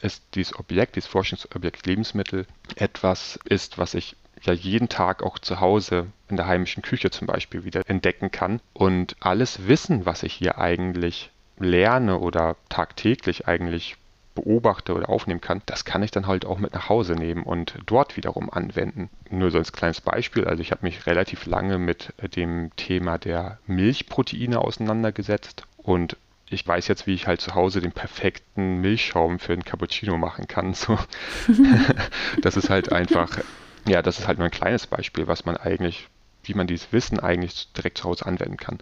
es 0.00 0.22
dieses 0.30 0.58
Objekt, 0.58 0.96
dieses 0.96 1.08
Forschungsobjekt 1.08 1.86
Lebensmittel 1.86 2.46
etwas 2.76 3.38
ist, 3.44 3.78
was 3.78 3.94
ich 3.94 4.16
ja 4.42 4.52
jeden 4.52 4.88
Tag 4.88 5.22
auch 5.22 5.38
zu 5.38 5.60
Hause 5.60 6.06
in 6.28 6.36
der 6.36 6.46
heimischen 6.46 6.82
Küche 6.82 7.10
zum 7.10 7.26
Beispiel 7.26 7.64
wieder 7.64 7.82
entdecken 7.88 8.30
kann. 8.30 8.60
Und 8.72 9.16
alles 9.20 9.66
Wissen, 9.66 10.06
was 10.06 10.22
ich 10.22 10.32
hier 10.32 10.58
eigentlich 10.58 11.30
lerne 11.58 12.18
oder 12.18 12.56
tagtäglich 12.70 13.46
eigentlich 13.46 13.96
beobachte 14.34 14.94
oder 14.94 15.08
aufnehmen 15.08 15.40
kann, 15.40 15.62
das 15.66 15.84
kann 15.84 16.02
ich 16.02 16.10
dann 16.10 16.26
halt 16.26 16.44
auch 16.44 16.58
mit 16.58 16.74
nach 16.74 16.88
Hause 16.88 17.14
nehmen 17.14 17.42
und 17.42 17.74
dort 17.86 18.16
wiederum 18.16 18.50
anwenden. 18.50 19.10
Nur 19.30 19.50
so 19.50 19.58
als 19.58 19.72
kleines 19.72 20.00
Beispiel, 20.00 20.44
also 20.44 20.62
ich 20.62 20.70
habe 20.70 20.84
mich 20.84 21.06
relativ 21.06 21.46
lange 21.46 21.78
mit 21.78 22.12
dem 22.36 22.70
Thema 22.76 23.18
der 23.18 23.58
Milchproteine 23.66 24.60
auseinandergesetzt 24.60 25.64
und 25.76 26.16
ich 26.50 26.66
weiß 26.66 26.88
jetzt, 26.88 27.06
wie 27.06 27.14
ich 27.14 27.26
halt 27.26 27.40
zu 27.40 27.54
Hause 27.54 27.80
den 27.80 27.92
perfekten 27.92 28.80
Milchschaum 28.80 29.38
für 29.38 29.52
einen 29.52 29.64
Cappuccino 29.64 30.18
machen 30.18 30.46
kann. 30.48 30.74
So. 30.80 30.98
das 32.42 32.56
ist 32.56 32.70
halt 32.70 32.92
einfach, 32.92 33.38
ja, 33.86 34.02
das 34.02 34.18
ist 34.18 34.26
halt 34.26 34.38
nur 34.38 34.46
ein 34.46 34.50
kleines 34.50 34.86
Beispiel, 34.86 35.26
was 35.26 35.44
man 35.44 35.56
eigentlich 35.56 36.08
wie 36.44 36.54
man 36.54 36.66
dieses 36.66 36.92
Wissen 36.92 37.20
eigentlich 37.20 37.72
direkt 37.72 37.98
zu 37.98 38.04
Hause 38.04 38.26
anwenden 38.26 38.56
kann. 38.56 38.78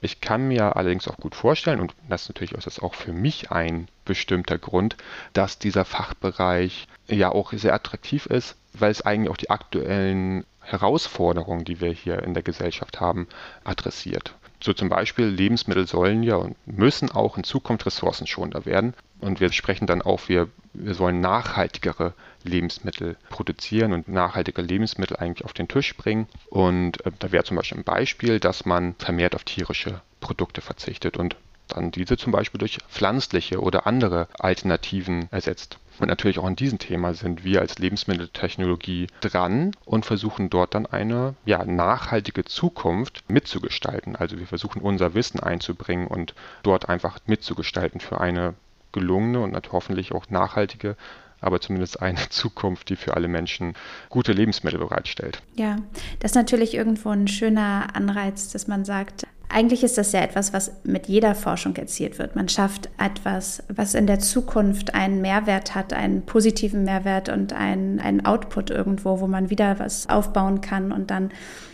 Ich 0.00 0.20
kann 0.20 0.48
mir 0.48 0.76
allerdings 0.76 1.08
auch 1.08 1.16
gut 1.16 1.34
vorstellen, 1.34 1.80
und 1.80 1.94
das 2.08 2.22
ist 2.22 2.28
natürlich 2.30 2.54
auch 2.82 2.94
für 2.94 3.12
mich 3.12 3.50
ein 3.50 3.88
bestimmter 4.04 4.58
Grund, 4.58 4.96
dass 5.32 5.58
dieser 5.58 5.84
Fachbereich 5.84 6.88
ja 7.08 7.30
auch 7.30 7.52
sehr 7.52 7.74
attraktiv 7.74 8.26
ist, 8.26 8.56
weil 8.72 8.90
es 8.90 9.02
eigentlich 9.02 9.30
auch 9.30 9.36
die 9.36 9.50
aktuellen 9.50 10.44
Herausforderungen, 10.60 11.64
die 11.64 11.80
wir 11.80 11.92
hier 11.92 12.22
in 12.22 12.34
der 12.34 12.42
Gesellschaft 12.42 13.00
haben, 13.00 13.28
adressiert. 13.64 14.34
So 14.60 14.72
zum 14.72 14.88
Beispiel 14.88 15.26
Lebensmittel 15.26 15.86
sollen 15.86 16.22
ja 16.22 16.36
und 16.36 16.56
müssen 16.66 17.10
auch 17.10 17.36
in 17.36 17.44
Zukunft 17.44 17.86
ressourcenschonender 17.86 18.64
werden. 18.64 18.94
Und 19.20 19.40
wir 19.40 19.52
sprechen 19.52 19.86
dann 19.86 20.02
auch, 20.02 20.28
wir, 20.28 20.48
wir 20.72 20.94
sollen 20.94 21.20
nachhaltigere 21.20 22.14
Lebensmittel 22.46 23.16
produzieren 23.28 23.92
und 23.92 24.08
nachhaltige 24.08 24.62
Lebensmittel 24.62 25.16
eigentlich 25.16 25.44
auf 25.44 25.52
den 25.52 25.68
Tisch 25.68 25.96
bringen. 25.96 26.28
Und 26.48 27.04
äh, 27.04 27.12
da 27.18 27.32
wäre 27.32 27.44
zum 27.44 27.56
Beispiel 27.56 27.78
ein 27.78 27.84
Beispiel, 27.84 28.40
dass 28.40 28.64
man 28.64 28.94
vermehrt 28.98 29.34
auf 29.34 29.44
tierische 29.44 30.00
Produkte 30.20 30.60
verzichtet 30.60 31.16
und 31.16 31.36
dann 31.68 31.90
diese 31.90 32.16
zum 32.16 32.32
Beispiel 32.32 32.58
durch 32.58 32.78
pflanzliche 32.88 33.60
oder 33.60 33.86
andere 33.86 34.28
Alternativen 34.38 35.28
ersetzt. 35.30 35.78
Und 35.98 36.08
natürlich 36.08 36.38
auch 36.38 36.44
an 36.44 36.56
diesem 36.56 36.78
Thema 36.78 37.14
sind 37.14 37.42
wir 37.42 37.60
als 37.60 37.78
Lebensmitteltechnologie 37.78 39.06
dran 39.20 39.72
und 39.84 40.04
versuchen 40.04 40.50
dort 40.50 40.74
dann 40.74 40.86
eine 40.86 41.34
ja, 41.46 41.64
nachhaltige 41.64 42.44
Zukunft 42.44 43.24
mitzugestalten. 43.28 44.14
Also 44.14 44.38
wir 44.38 44.46
versuchen 44.46 44.82
unser 44.82 45.14
Wissen 45.14 45.40
einzubringen 45.40 46.06
und 46.06 46.34
dort 46.62 46.88
einfach 46.88 47.18
mitzugestalten 47.26 48.00
für 48.00 48.20
eine 48.20 48.54
gelungene 48.92 49.40
und 49.40 49.72
hoffentlich 49.72 50.12
auch 50.12 50.28
nachhaltige 50.28 50.96
aber 51.40 51.60
zumindest 51.60 52.02
eine 52.02 52.18
Zukunft, 52.30 52.88
die 52.88 52.96
für 52.96 53.14
alle 53.14 53.28
Menschen 53.28 53.74
gute 54.08 54.32
Lebensmittel 54.32 54.78
bereitstellt. 54.78 55.42
Ja, 55.54 55.76
das 56.20 56.32
ist 56.32 56.36
natürlich 56.36 56.74
irgendwo 56.74 57.10
ein 57.10 57.28
schöner 57.28 57.88
Anreiz, 57.94 58.50
dass 58.52 58.66
man 58.66 58.84
sagt, 58.84 59.26
eigentlich 59.48 59.84
ist 59.84 59.96
das 59.96 60.12
ja 60.12 60.20
etwas, 60.20 60.52
was 60.52 60.72
mit 60.84 61.06
jeder 61.06 61.34
Forschung 61.34 61.76
erzielt 61.76 62.18
wird. 62.18 62.34
Man 62.34 62.48
schafft 62.48 62.88
etwas, 62.98 63.62
was 63.68 63.94
in 63.94 64.06
der 64.06 64.18
Zukunft 64.18 64.94
einen 64.94 65.20
Mehrwert 65.20 65.74
hat, 65.74 65.92
einen 65.92 66.26
positiven 66.26 66.84
Mehrwert 66.84 67.28
und 67.28 67.52
einen, 67.52 68.00
einen 68.00 68.26
Output 68.26 68.70
irgendwo, 68.70 69.20
wo 69.20 69.26
man 69.26 69.50
wieder 69.50 69.78
was 69.78 70.08
aufbauen 70.08 70.60
kann. 70.60 70.90
Und 70.90 71.10
dann 71.10 71.30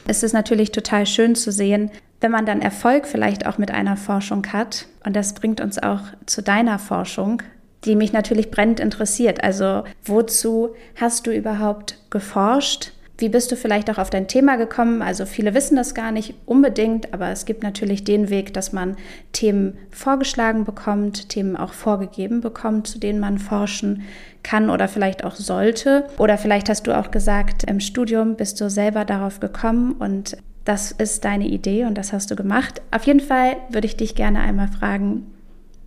ist 0.06 0.22
es 0.22 0.32
natürlich 0.32 0.72
total 0.72 1.06
schön 1.06 1.34
zu 1.34 1.50
sehen, 1.50 1.90
wenn 2.20 2.30
man 2.30 2.46
dann 2.46 2.60
Erfolg 2.60 3.06
vielleicht 3.06 3.46
auch 3.46 3.58
mit 3.58 3.70
einer 3.70 3.96
Forschung 3.96 4.46
hat. 4.52 4.86
Und 5.04 5.16
das 5.16 5.34
bringt 5.34 5.60
uns 5.60 5.78
auch 5.82 6.02
zu 6.26 6.42
deiner 6.42 6.78
Forschung, 6.78 7.42
die 7.84 7.96
mich 7.96 8.12
natürlich 8.12 8.50
brennend 8.50 8.80
interessiert. 8.80 9.42
Also 9.42 9.84
wozu 10.04 10.74
hast 10.96 11.26
du 11.26 11.32
überhaupt 11.32 11.98
geforscht? 12.10 12.92
Wie 13.18 13.28
bist 13.28 13.52
du 13.52 13.56
vielleicht 13.56 13.88
auch 13.88 13.98
auf 13.98 14.10
dein 14.10 14.26
Thema 14.26 14.56
gekommen? 14.56 15.00
Also 15.00 15.26
viele 15.26 15.54
wissen 15.54 15.76
das 15.76 15.94
gar 15.94 16.10
nicht 16.10 16.34
unbedingt, 16.44 17.14
aber 17.14 17.28
es 17.28 17.44
gibt 17.44 17.62
natürlich 17.62 18.02
den 18.02 18.30
Weg, 18.30 18.52
dass 18.52 18.72
man 18.72 18.96
Themen 19.32 19.78
vorgeschlagen 19.90 20.64
bekommt, 20.64 21.28
Themen 21.28 21.56
auch 21.56 21.72
vorgegeben 21.72 22.40
bekommt, 22.40 22.88
zu 22.88 22.98
denen 22.98 23.20
man 23.20 23.38
forschen 23.38 24.02
kann 24.42 24.70
oder 24.70 24.88
vielleicht 24.88 25.22
auch 25.24 25.36
sollte. 25.36 26.06
Oder 26.18 26.36
vielleicht 26.36 26.68
hast 26.68 26.86
du 26.88 26.98
auch 26.98 27.12
gesagt, 27.12 27.64
im 27.64 27.78
Studium 27.78 28.34
bist 28.34 28.60
du 28.60 28.68
selber 28.68 29.04
darauf 29.04 29.38
gekommen 29.38 29.92
und 29.92 30.36
das 30.64 30.90
ist 30.92 31.24
deine 31.24 31.46
Idee 31.46 31.84
und 31.84 31.98
das 31.98 32.12
hast 32.12 32.30
du 32.30 32.36
gemacht. 32.36 32.82
Auf 32.90 33.04
jeden 33.04 33.20
Fall 33.20 33.56
würde 33.68 33.86
ich 33.86 33.96
dich 33.96 34.14
gerne 34.14 34.40
einmal 34.40 34.68
fragen, 34.68 35.26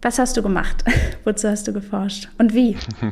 was 0.05 0.19
hast 0.19 0.37
du 0.37 0.43
gemacht? 0.43 0.85
Wozu 1.25 1.49
hast 1.49 1.67
du 1.67 1.73
geforscht? 1.73 2.29
Und 2.37 2.53
wie? 2.53 2.77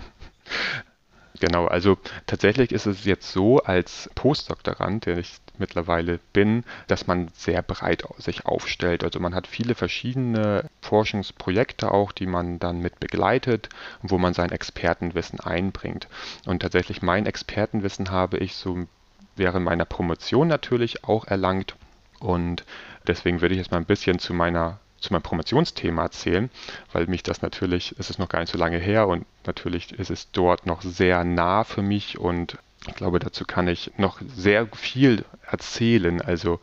Genau, 1.39 1.65
also 1.65 1.97
tatsächlich 2.25 2.71
ist 2.71 2.85
es 2.85 3.03
jetzt 3.03 3.33
so 3.33 3.57
als 3.57 4.09
Postdoktorand, 4.15 5.07
der 5.07 5.17
ich 5.17 5.39
mittlerweile 5.57 6.19
bin, 6.31 6.63
dass 6.88 7.05
man 7.05 7.27
sehr 7.33 7.62
breit 7.62 8.03
sich 8.17 8.45
aufstellt. 8.45 9.03
Also 9.03 9.19
man 9.19 9.35
hat 9.35 9.47
viele 9.47 9.75
verschiedene 9.75 10.69
Forschungsprojekte 10.81 11.91
auch, 11.91 12.13
die 12.13 12.27
man 12.27 12.59
dann 12.59 12.79
mit 12.79 13.01
begleitet, 13.01 13.67
wo 14.03 14.17
man 14.19 14.33
sein 14.33 14.51
Expertenwissen 14.51 15.41
einbringt. 15.41 16.07
Und 16.45 16.62
tatsächlich 16.62 17.01
mein 17.01 17.25
Expertenwissen 17.25 18.09
habe 18.09 18.38
ich 18.38 18.55
so 18.55 18.88
während 19.35 19.65
meiner 19.65 19.85
Promotion 19.85 20.47
natürlich 20.47 21.03
auch 21.03 21.25
erlangt. 21.25 21.75
Und 22.21 22.63
deswegen 23.05 23.41
würde 23.41 23.55
ich 23.55 23.59
jetzt 23.59 23.71
mal 23.71 23.77
ein 23.77 23.85
bisschen 23.85 24.19
zu 24.19 24.33
meiner 24.33 24.79
zu 25.03 25.13
meinem 25.13 25.22
Promotionsthema 25.22 26.03
erzählen, 26.03 26.50
weil 26.91 27.07
mich 27.07 27.24
das 27.24 27.41
natürlich, 27.41 27.93
es 28.00 28.10
ist 28.10 28.19
noch 28.19 28.29
gar 28.29 28.39
nicht 28.39 28.51
so 28.51 28.57
lange 28.57 28.77
her 28.77 29.07
und 29.07 29.25
natürlich 29.45 29.91
ist 29.91 30.10
es 30.10 30.31
dort 30.31 30.65
noch 30.65 30.81
sehr 30.81 31.24
nah 31.24 31.63
für 31.63 31.81
mich 31.81 32.17
und 32.17 32.57
ich 32.88 32.95
glaube, 32.95 33.19
dazu 33.19 33.45
kann 33.45 33.67
ich 33.67 33.91
noch 33.98 34.19
sehr 34.36 34.67
viel 34.67 35.24
erzählen, 35.50 36.22
also 36.22 36.60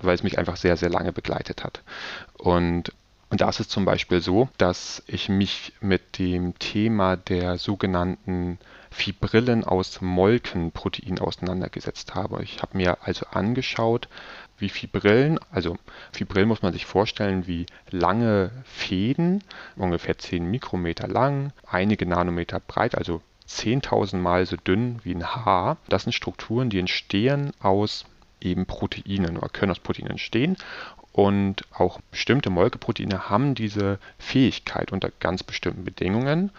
weil 0.00 0.14
es 0.14 0.22
mich 0.22 0.38
einfach 0.38 0.56
sehr, 0.56 0.76
sehr 0.76 0.90
lange 0.90 1.12
begleitet 1.12 1.64
hat. 1.64 1.82
Und, 2.36 2.92
und 3.30 3.40
da 3.40 3.48
ist 3.48 3.60
es 3.60 3.68
zum 3.68 3.84
Beispiel 3.84 4.20
so, 4.20 4.48
dass 4.58 5.02
ich 5.06 5.28
mich 5.28 5.72
mit 5.80 6.18
dem 6.18 6.58
Thema 6.58 7.16
der 7.16 7.56
sogenannten 7.56 8.58
Fibrillen 8.90 9.64
aus 9.64 10.00
Molkenprotein 10.02 11.18
auseinandergesetzt 11.18 12.14
habe. 12.14 12.42
Ich 12.42 12.60
habe 12.60 12.76
mir 12.76 12.98
also 13.02 13.26
angeschaut, 13.30 14.08
wie 14.62 14.70
Fibrillen. 14.70 15.38
Also 15.50 15.76
Fibrillen 16.12 16.48
muss 16.48 16.62
man 16.62 16.72
sich 16.72 16.86
vorstellen 16.86 17.46
wie 17.46 17.66
lange 17.90 18.50
Fäden, 18.64 19.44
ungefähr 19.76 20.16
10 20.16 20.50
Mikrometer 20.50 21.08
lang, 21.08 21.52
einige 21.66 22.06
Nanometer 22.06 22.60
breit, 22.60 22.96
also 22.96 23.20
10.000 23.48 24.16
Mal 24.16 24.46
so 24.46 24.56
dünn 24.56 25.00
wie 25.04 25.14
ein 25.14 25.26
Haar. 25.26 25.76
Das 25.88 26.04
sind 26.04 26.12
Strukturen, 26.12 26.70
die 26.70 26.78
entstehen 26.78 27.52
aus 27.60 28.06
eben 28.40 28.64
Proteinen 28.64 29.36
oder 29.36 29.48
können 29.50 29.72
aus 29.72 29.80
Proteinen 29.80 30.12
entstehen. 30.12 30.56
Und 31.12 31.64
auch 31.72 32.00
bestimmte 32.10 32.48
Molkeproteine 32.48 33.28
haben 33.28 33.54
diese 33.54 33.98
Fähigkeit 34.18 34.92
unter 34.92 35.10
ganz 35.20 35.42
bestimmten 35.42 35.84
Bedingungen, 35.84 36.50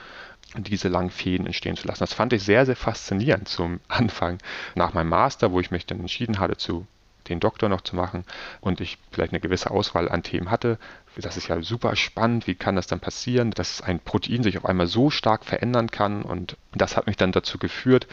diese 0.55 0.89
langen 0.89 1.09
Fäden 1.09 1.47
entstehen 1.47 1.75
zu 1.75 1.87
lassen. 1.87 2.01
Das 2.01 2.13
fand 2.13 2.33
ich 2.33 2.43
sehr, 2.43 2.67
sehr 2.67 2.75
faszinierend 2.75 3.47
zum 3.47 3.79
Anfang 3.87 4.37
nach 4.75 4.93
meinem 4.93 5.09
Master, 5.09 5.51
wo 5.51 5.59
ich 5.59 5.71
mich 5.71 5.87
dann 5.87 5.99
entschieden 5.99 6.39
hatte 6.39 6.57
zu 6.57 6.85
den 7.29 7.39
Doktor 7.39 7.69
noch 7.69 7.81
zu 7.81 7.95
machen 7.95 8.25
und 8.61 8.81
ich 8.81 8.97
vielleicht 9.11 9.31
eine 9.31 9.39
gewisse 9.39 9.71
Auswahl 9.71 10.09
an 10.09 10.23
Themen 10.23 10.51
hatte. 10.51 10.77
Das 11.15 11.37
ist 11.37 11.47
ja 11.47 11.61
super 11.61 11.95
spannend. 11.95 12.47
Wie 12.47 12.55
kann 12.55 12.75
das 12.75 12.87
dann 12.87 12.99
passieren, 12.99 13.51
dass 13.51 13.81
ein 13.81 13.99
Protein 13.99 14.43
sich 14.43 14.57
auf 14.57 14.65
einmal 14.65 14.87
so 14.87 15.09
stark 15.09 15.45
verändern 15.45 15.89
kann? 15.89 16.23
Und 16.23 16.57
das 16.73 16.97
hat 16.97 17.07
mich 17.07 17.17
dann 17.17 17.31
dazu 17.31 17.57
geführt, 17.57 18.07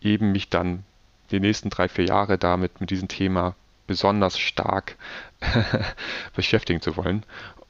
eben 0.00 0.32
mich 0.32 0.50
dann 0.50 0.84
die 1.30 1.40
nächsten 1.40 1.70
drei, 1.70 1.88
vier 1.88 2.04
Jahre 2.06 2.38
damit 2.38 2.80
mit 2.80 2.90
diesem 2.90 3.08
Thema 3.08 3.54
besonders 3.86 4.38
stark 4.38 4.96
beschäftigen 6.36 6.80
zu 6.80 6.96
wollen. 6.96 7.24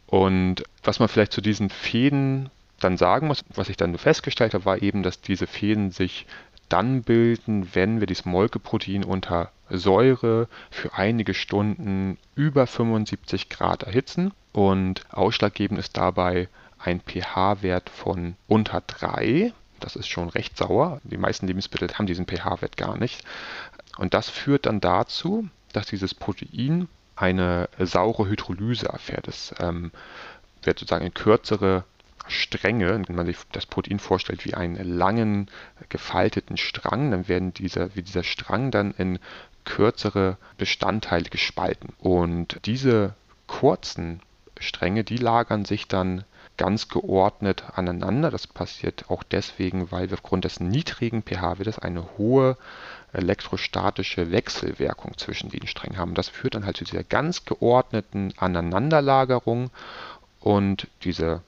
Und 0.07 0.65
was 0.83 0.99
man 0.99 1.09
vielleicht 1.09 1.33
zu 1.33 1.41
diesen 1.41 1.71
Fäden 1.71 2.51
dann 2.81 2.97
sagen 2.97 3.27
muss, 3.29 3.45
was 3.49 3.69
ich 3.69 3.77
dann 3.77 3.97
festgestellt 3.97 4.55
habe, 4.55 4.65
war 4.65 4.83
eben, 4.83 5.03
dass 5.03 5.21
diese 5.21 5.47
Fäden 5.47 5.91
sich 5.91 6.27
dann 6.69 7.03
bilden, 7.03 7.75
wenn 7.75 8.01
wir 8.01 8.07
dieses 8.07 8.25
Molkeprotein 8.25 9.05
unter 9.05 9.51
Säure 9.71 10.49
für 10.71 10.95
einige 10.95 11.35
Stunden 11.35 12.19
über 12.35 12.67
75 12.67 13.49
Grad 13.49 13.83
erhitzen. 13.85 14.33
Und 14.53 15.05
ausschlaggebend 15.11 15.79
ist 15.79 15.97
dabei 15.97 16.49
ein 16.79 17.01
pH-Wert 17.01 17.91
von 17.91 18.37
unter 18.47 18.83
3. 18.83 19.53
Das 19.81 19.97
ist 19.97 20.09
schon 20.09 20.29
recht 20.29 20.57
sauer. 20.57 21.01
Die 21.05 21.17
meisten 21.17 21.47
Lebensmittel 21.47 21.89
haben 21.95 22.07
diesen 22.07 22.27
pH-Wert 22.27 22.77
gar 22.77 22.97
nicht. 22.97 23.25
Und 23.97 24.15
das 24.15 24.29
führt 24.29 24.67
dann 24.67 24.81
dazu, 24.81 25.49
dass 25.73 25.87
dieses 25.87 26.15
Protein 26.15 26.89
eine 27.17 27.69
saure 27.79 28.27
Hydrolyse 28.27 28.87
erfährt. 28.87 29.29
Es 29.29 29.55
ähm, 29.59 29.93
wird 30.63 30.79
sozusagen 30.79 31.07
in 31.07 31.15
kürzere 31.15 31.85
Stränge, 32.27 33.03
wenn 33.07 33.17
man 33.17 33.27
sich 33.27 33.37
das 33.53 33.67
Protein 33.67 33.99
vorstellt 33.99 34.45
wie 34.45 34.55
einen 34.55 34.77
langen 34.77 35.51
gefalteten 35.89 36.57
Strang, 36.57 37.11
dann 37.11 37.29
werden 37.29 37.53
dieser, 37.55 37.95
wie 37.95 38.03
dieser 38.03 38.25
Strang 38.25 38.71
dann 38.71 38.93
in 38.93 39.19
kürzere 39.65 40.37
Bestandteile 40.59 41.29
gespalten. 41.31 41.93
Und 41.99 42.61
diese 42.65 43.15
kurzen 43.47 44.21
Stränge, 44.59 45.05
die 45.05 45.17
lagern 45.17 45.65
sich 45.65 45.89
dann 45.89 46.25
ganz 46.57 46.89
geordnet 46.89 47.65
aneinander. 47.75 48.31
Das 48.31 48.47
passiert 48.47 49.07
auch 49.09 49.23
deswegen, 49.23 49.91
weil 49.91 50.11
wir 50.11 50.15
aufgrund 50.15 50.45
des 50.45 50.61
niedrigen 50.61 51.23
pH-Wertes 51.23 51.79
eine 51.79 52.17
hohe 52.17 52.57
elektrostatische 53.13 54.31
Wechselwirkung 54.31 55.17
zwischen 55.17 55.51
den 55.51 55.67
Strängen 55.67 55.99
haben. 55.99 56.15
Das 56.15 56.29
führt 56.29 56.55
dann 56.55 56.67
halt 56.67 56.77
zu 56.77 56.85
dieser 56.85 57.05
ganz 57.05 57.45
geordneten 57.45 58.33
Aneinanderlagerung 58.37 59.71
und 60.41 60.89
diese 61.03 61.43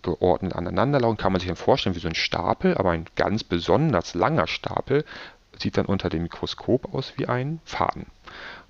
geordnet 0.00 0.54
aneinanderlagerung 0.54 1.16
kann 1.16 1.32
man 1.32 1.40
sich 1.40 1.48
dann 1.48 1.56
vorstellen 1.56 1.94
wie 1.94 2.00
so 2.00 2.08
ein 2.08 2.14
Stapel, 2.14 2.76
aber 2.76 2.90
ein 2.90 3.06
ganz 3.16 3.44
besonders 3.44 4.14
langer 4.14 4.46
Stapel 4.46 5.04
sieht 5.58 5.76
dann 5.76 5.86
unter 5.86 6.08
dem 6.08 6.22
Mikroskop 6.22 6.94
aus 6.94 7.12
wie 7.16 7.26
ein 7.26 7.60
Faden. 7.64 8.06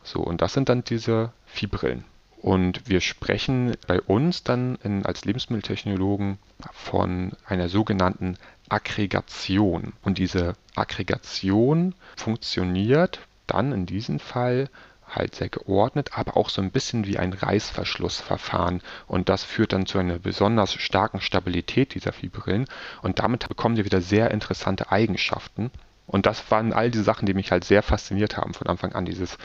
So, 0.02 0.20
und 0.20 0.42
das 0.42 0.52
sind 0.52 0.68
dann 0.68 0.84
diese 0.84 1.32
Fibrillen. 1.46 2.04
Und 2.42 2.88
wir 2.88 3.00
sprechen 3.00 3.76
bei 3.86 4.00
uns 4.00 4.42
dann 4.42 4.76
in, 4.82 5.06
als 5.06 5.24
Lebensmitteltechnologen 5.24 6.38
von 6.72 7.32
einer 7.46 7.68
sogenannten 7.68 8.36
Aggregation. 8.68 9.92
Und 10.02 10.18
diese 10.18 10.54
Aggregation 10.74 11.94
funktioniert 12.16 13.20
dann 13.46 13.72
in 13.72 13.86
diesem 13.86 14.18
Fall 14.18 14.68
halt 15.14 15.34
sehr 15.34 15.48
geordnet, 15.48 16.10
aber 16.12 16.36
auch 16.36 16.48
so 16.48 16.62
ein 16.62 16.70
bisschen 16.70 17.06
wie 17.06 17.18
ein 17.18 17.32
Reißverschlussverfahren. 17.32 18.80
Und 19.06 19.28
das 19.28 19.44
führt 19.44 19.72
dann 19.72 19.86
zu 19.86 19.98
einer 19.98 20.18
besonders 20.18 20.74
starken 20.74 21.20
Stabilität 21.20 21.94
dieser 21.94 22.12
Fibrillen. 22.12 22.66
Und 23.02 23.18
damit 23.18 23.48
bekommen 23.48 23.76
sie 23.76 23.84
wieder 23.84 24.00
sehr 24.00 24.30
interessante 24.30 24.90
Eigenschaften. 24.90 25.70
Und 26.06 26.26
das 26.26 26.50
waren 26.50 26.72
all 26.72 26.90
diese 26.90 27.04
Sachen, 27.04 27.26
die 27.26 27.34
mich 27.34 27.52
halt 27.52 27.64
sehr 27.64 27.82
fasziniert 27.82 28.36
haben 28.36 28.54
von 28.54 28.66
Anfang 28.66 28.92
an, 28.92 29.04
dieses, 29.04 29.38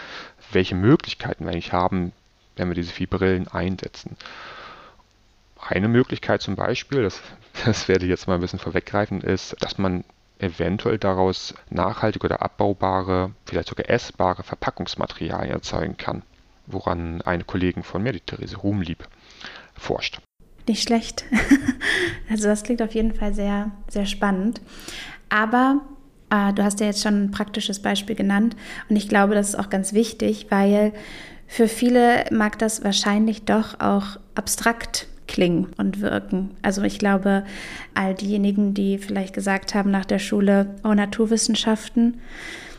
welche 0.51 0.75
Möglichkeiten 0.75 1.45
wir 1.45 1.51
eigentlich 1.51 1.73
haben, 1.73 2.11
wenn 2.55 2.67
wir 2.67 2.75
diese 2.75 2.91
Fibrillen 2.91 3.47
einsetzen. 3.47 4.17
Eine 5.59 5.87
Möglichkeit 5.87 6.41
zum 6.41 6.55
Beispiel, 6.55 7.03
das, 7.03 7.21
das 7.65 7.87
werde 7.87 8.05
ich 8.05 8.09
jetzt 8.09 8.27
mal 8.27 8.35
ein 8.35 8.41
bisschen 8.41 8.59
vorweggreifen, 8.59 9.21
ist, 9.21 9.55
dass 9.59 9.77
man 9.77 10.03
eventuell 10.39 10.97
daraus 10.97 11.53
nachhaltige 11.69 12.25
oder 12.25 12.41
abbaubare, 12.41 13.31
vielleicht 13.45 13.69
sogar 13.69 13.89
essbare 13.89 14.43
Verpackungsmaterialien 14.43 15.53
erzeugen 15.53 15.97
kann, 15.97 16.23
woran 16.65 17.21
eine 17.23 17.43
Kollegin 17.43 17.83
von 17.83 18.03
mir, 18.03 18.13
die 18.13 18.19
Therese 18.19 18.57
Ruhmlieb, 18.57 19.07
forscht. 19.75 20.19
Nicht 20.67 20.83
schlecht. 20.83 21.25
Also 22.29 22.49
das 22.49 22.63
klingt 22.63 22.81
auf 22.81 22.93
jeden 22.93 23.13
Fall 23.13 23.33
sehr, 23.33 23.71
sehr 23.87 24.05
spannend. 24.05 24.59
Aber 25.29 25.79
äh, 26.29 26.51
du 26.53 26.61
hast 26.61 26.81
ja 26.81 26.87
jetzt 26.87 27.01
schon 27.01 27.23
ein 27.23 27.31
praktisches 27.31 27.81
Beispiel 27.81 28.15
genannt 28.15 28.55
und 28.89 28.97
ich 28.97 29.07
glaube, 29.07 29.33
das 29.33 29.49
ist 29.49 29.55
auch 29.55 29.69
ganz 29.69 29.93
wichtig, 29.93 30.47
weil 30.49 30.91
für 31.47 31.69
viele 31.69 32.25
mag 32.31 32.59
das 32.59 32.83
wahrscheinlich 32.83 33.45
doch 33.45 33.79
auch 33.79 34.19
abstrakt 34.35 35.07
klingen 35.27 35.67
und 35.77 36.01
wirken. 36.01 36.51
Also 36.61 36.81
ich 36.83 36.99
glaube, 36.99 37.43
all 37.93 38.13
diejenigen, 38.13 38.73
die 38.73 38.97
vielleicht 38.97 39.33
gesagt 39.33 39.75
haben 39.75 39.91
nach 39.91 40.05
der 40.05 40.19
Schule, 40.19 40.75
oh 40.83 40.93
Naturwissenschaften, 40.93 42.21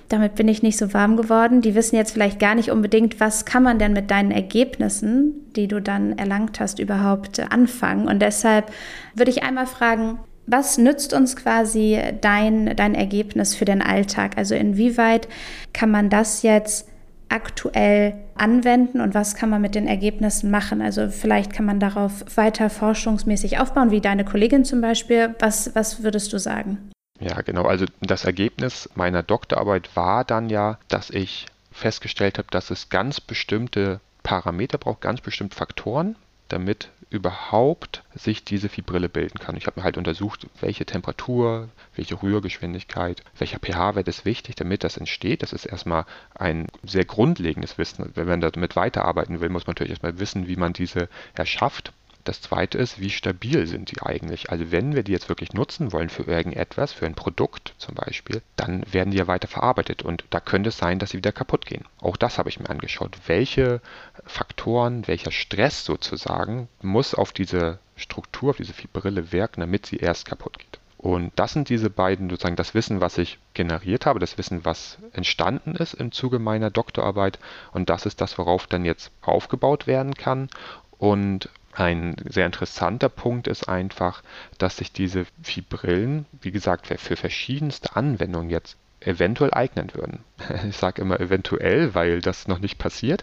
damit 0.09 0.37
bin 0.37 0.49
ich 0.49 0.62
nicht 0.62 0.78
so 0.78 0.95
warm 0.95 1.17
geworden. 1.17 1.61
Die 1.61 1.75
wissen 1.75 1.97
jetzt 1.97 2.12
vielleicht 2.12 2.40
gar 2.40 2.55
nicht 2.55 2.71
unbedingt, 2.71 3.21
was 3.21 3.45
kann 3.45 3.62
man 3.62 3.78
denn 3.78 3.93
mit 3.93 4.11
deinen 4.11 4.31
Ergebnissen, 4.31 5.35
die 5.55 5.69
du 5.69 5.81
dann 5.81 6.17
erlangt 6.17 6.61
hast, 6.61 6.78
überhaupt 6.78 7.40
anfangen. 7.52 8.09
Und 8.09 8.21
deshalb 8.21 8.73
würde 9.14 9.31
ich 9.31 9.43
einmal 9.43 9.67
fragen, 9.67 10.19
was 10.47 10.78
nützt 10.78 11.12
uns 11.12 11.37
quasi 11.37 12.00
dein, 12.23 12.75
dein 12.75 12.95
Ergebnis 12.95 13.55
für 13.55 13.67
den 13.67 13.83
Alltag? 13.83 14.38
Also 14.38 14.55
inwieweit 14.55 15.28
kann 15.75 15.90
man 15.90 16.09
das 16.09 16.43
jetzt 16.43 16.88
aktuell 17.28 18.14
anwenden 18.35 19.00
und 19.00 19.14
was 19.14 19.35
kann 19.35 19.50
man 19.50 19.61
mit 19.61 19.75
den 19.75 19.87
Ergebnissen 19.87 20.50
machen? 20.50 20.80
Also 20.80 21.08
vielleicht 21.08 21.52
kann 21.52 21.66
man 21.66 21.80
darauf 21.80 22.25
weiter 22.37 22.70
forschungsmäßig 22.70 23.58
aufbauen, 23.58 23.90
wie 23.90 24.00
deine 24.00 24.25
Kollegin 24.25 24.64
zum 24.64 24.80
Beispiel. 24.80 25.35
Was, 25.38 25.75
was 25.75 26.02
würdest 26.02 26.32
du 26.32 26.38
sagen? 26.38 26.90
Ja, 27.20 27.40
genau. 27.42 27.64
Also 27.64 27.87
das 28.00 28.25
Ergebnis 28.25 28.88
meiner 28.94 29.23
Doktorarbeit 29.23 29.94
war 29.97 30.25
dann 30.25 30.50
ja, 30.50 30.78
dass 30.88 31.11
ich 31.11 31.47
festgestellt 31.73 32.38
habe, 32.38 32.49
dass 32.50 32.70
es 32.70 32.88
ganz 32.88 33.20
bestimmte 33.20 34.00
Parameter 34.23 34.78
braucht, 34.78 35.00
ganz 35.00 35.20
bestimmte 35.20 35.56
Faktoren, 35.56 36.16
damit 36.49 36.90
überhaupt 37.11 38.03
sich 38.15 38.45
diese 38.45 38.69
Fibrille 38.69 39.09
bilden 39.09 39.38
kann. 39.38 39.57
Ich 39.57 39.67
habe 39.67 39.81
mir 39.81 39.85
halt 39.85 39.97
untersucht, 39.97 40.47
welche 40.61 40.85
Temperatur, 40.85 41.69
welche 41.95 42.23
Rührgeschwindigkeit, 42.23 43.23
welcher 43.38 43.59
pH-Wert 43.59 44.09
ist 44.09 44.25
wichtig, 44.25 44.57
damit 44.57 44.85
das 44.85 44.97
entsteht. 44.97 45.43
Das 45.43 45.53
ist 45.53 45.65
erstmal 45.65 46.05
ein 46.35 46.67
sehr 46.83 47.05
grundlegendes 47.05 47.79
Wissen. 47.79 48.11
Wenn 48.15 48.27
man 48.27 48.41
damit 48.41 48.77
weiterarbeiten 48.77 49.41
will, 49.41 49.49
muss 49.49 49.67
man 49.67 49.73
natürlich 49.73 49.91
erstmal 49.91 50.19
wissen, 50.19 50.49
wie 50.49 50.57
man 50.57 50.73
diese 50.73 51.09
erschafft. 51.35 51.93
Das 52.28 52.42
zweite 52.42 52.76
ist, 52.76 53.00
wie 53.00 53.08
stabil 53.08 53.66
sind 53.66 53.90
die 53.90 54.02
eigentlich? 54.02 54.50
Also 54.50 54.70
wenn 54.70 54.94
wir 54.94 55.02
die 55.02 55.12
jetzt 55.12 55.30
wirklich 55.30 55.54
nutzen 55.54 55.92
wollen 55.92 56.11
für 56.11 56.25
irgendetwas, 56.25 56.92
für 56.92 57.06
ein 57.06 57.14
Produkt 57.14 57.73
zum 57.78 57.94
Beispiel, 57.94 58.42
dann 58.54 58.85
werden 58.92 59.12
die 59.12 59.16
ja 59.16 59.26
weiter 59.26 59.49
verarbeitet 59.49 60.02
und 60.02 60.26
da 60.28 60.38
könnte 60.38 60.68
es 60.68 60.76
sein, 60.76 60.99
dass 60.99 61.08
sie 61.08 61.16
wieder 61.16 61.32
kaputt 61.32 61.64
gehen. 61.64 61.87
Auch 62.02 62.18
das 62.18 62.37
habe 62.37 62.50
ich 62.50 62.61
mir 62.61 62.68
angeschaut. 62.68 63.16
Welche 63.28 63.80
Faktoren, 64.26 65.08
welcher 65.08 65.30
Stress 65.30 65.87
sozusagen 65.87 66.68
muss 66.82 67.14
auf 67.14 67.32
diese 67.32 67.78
Struktur, 67.97 68.50
auf 68.50 68.58
diese 68.58 68.75
Fibrille 68.75 69.32
wirken, 69.32 69.62
damit 69.62 69.87
sie 69.87 69.97
erst 69.97 70.26
kaputt 70.26 70.58
geht. 70.58 70.78
Und 70.99 71.32
das 71.37 71.54
sind 71.54 71.70
diese 71.70 71.88
beiden, 71.88 72.28
sozusagen 72.28 72.56
das 72.56 72.75
Wissen, 72.75 73.00
was 73.00 73.16
ich 73.16 73.38
generiert 73.54 74.04
habe, 74.04 74.18
das 74.18 74.37
Wissen, 74.37 74.66
was 74.66 74.99
entstanden 75.14 75.76
ist 75.76 75.94
im 75.94 76.12
Zuge 76.12 76.38
meiner 76.38 76.70
Doktorarbeit. 76.70 77.38
Und 77.73 77.88
das 77.88 78.04
ist 78.04 78.20
das, 78.20 78.37
worauf 78.37 78.66
dann 78.66 78.85
jetzt 78.85 79.12
aufgebaut 79.23 79.87
werden 79.87 80.12
kann. 80.12 80.50
Und 80.99 81.49
ein 81.78 82.16
sehr 82.28 82.47
interessanter 82.47 83.08
Punkt 83.08 83.47
ist 83.47 83.68
einfach, 83.68 84.23
dass 84.58 84.78
sich 84.78 84.92
diese 84.92 85.26
Fibrillen, 85.42 86.26
wie 86.40 86.50
gesagt, 86.50 86.87
für 86.87 87.16
verschiedenste 87.16 87.94
Anwendungen 87.94 88.50
jetzt 88.50 88.76
eventuell 89.00 89.54
eignen 89.54 89.94
würden. 89.94 90.25
Ich 90.68 90.76
sage 90.76 91.02
immer 91.02 91.20
eventuell, 91.20 91.94
weil 91.94 92.20
das 92.20 92.48
noch 92.48 92.59
nicht 92.59 92.79
passiert 92.79 93.22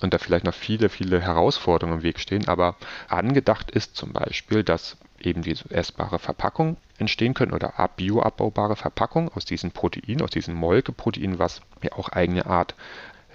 und 0.00 0.12
da 0.12 0.18
vielleicht 0.18 0.44
noch 0.44 0.54
viele, 0.54 0.88
viele 0.88 1.20
Herausforderungen 1.20 1.98
im 1.98 2.02
Weg 2.02 2.18
stehen. 2.18 2.48
Aber 2.48 2.76
angedacht 3.08 3.70
ist 3.70 3.94
zum 3.94 4.12
Beispiel, 4.12 4.64
dass 4.64 4.96
eben 5.20 5.42
diese 5.42 5.70
essbare 5.70 6.18
Verpackungen 6.18 6.76
entstehen 6.98 7.34
können 7.34 7.52
oder 7.52 7.72
bioabbaubare 7.96 8.74
Verpackungen 8.74 9.30
aus 9.32 9.44
diesen 9.44 9.70
Proteinen, 9.70 10.22
aus 10.22 10.30
diesem 10.30 10.54
Molkeprotein, 10.54 11.38
was 11.38 11.60
ja 11.82 11.92
auch 11.92 12.08
eigene 12.08 12.46
Art 12.46 12.74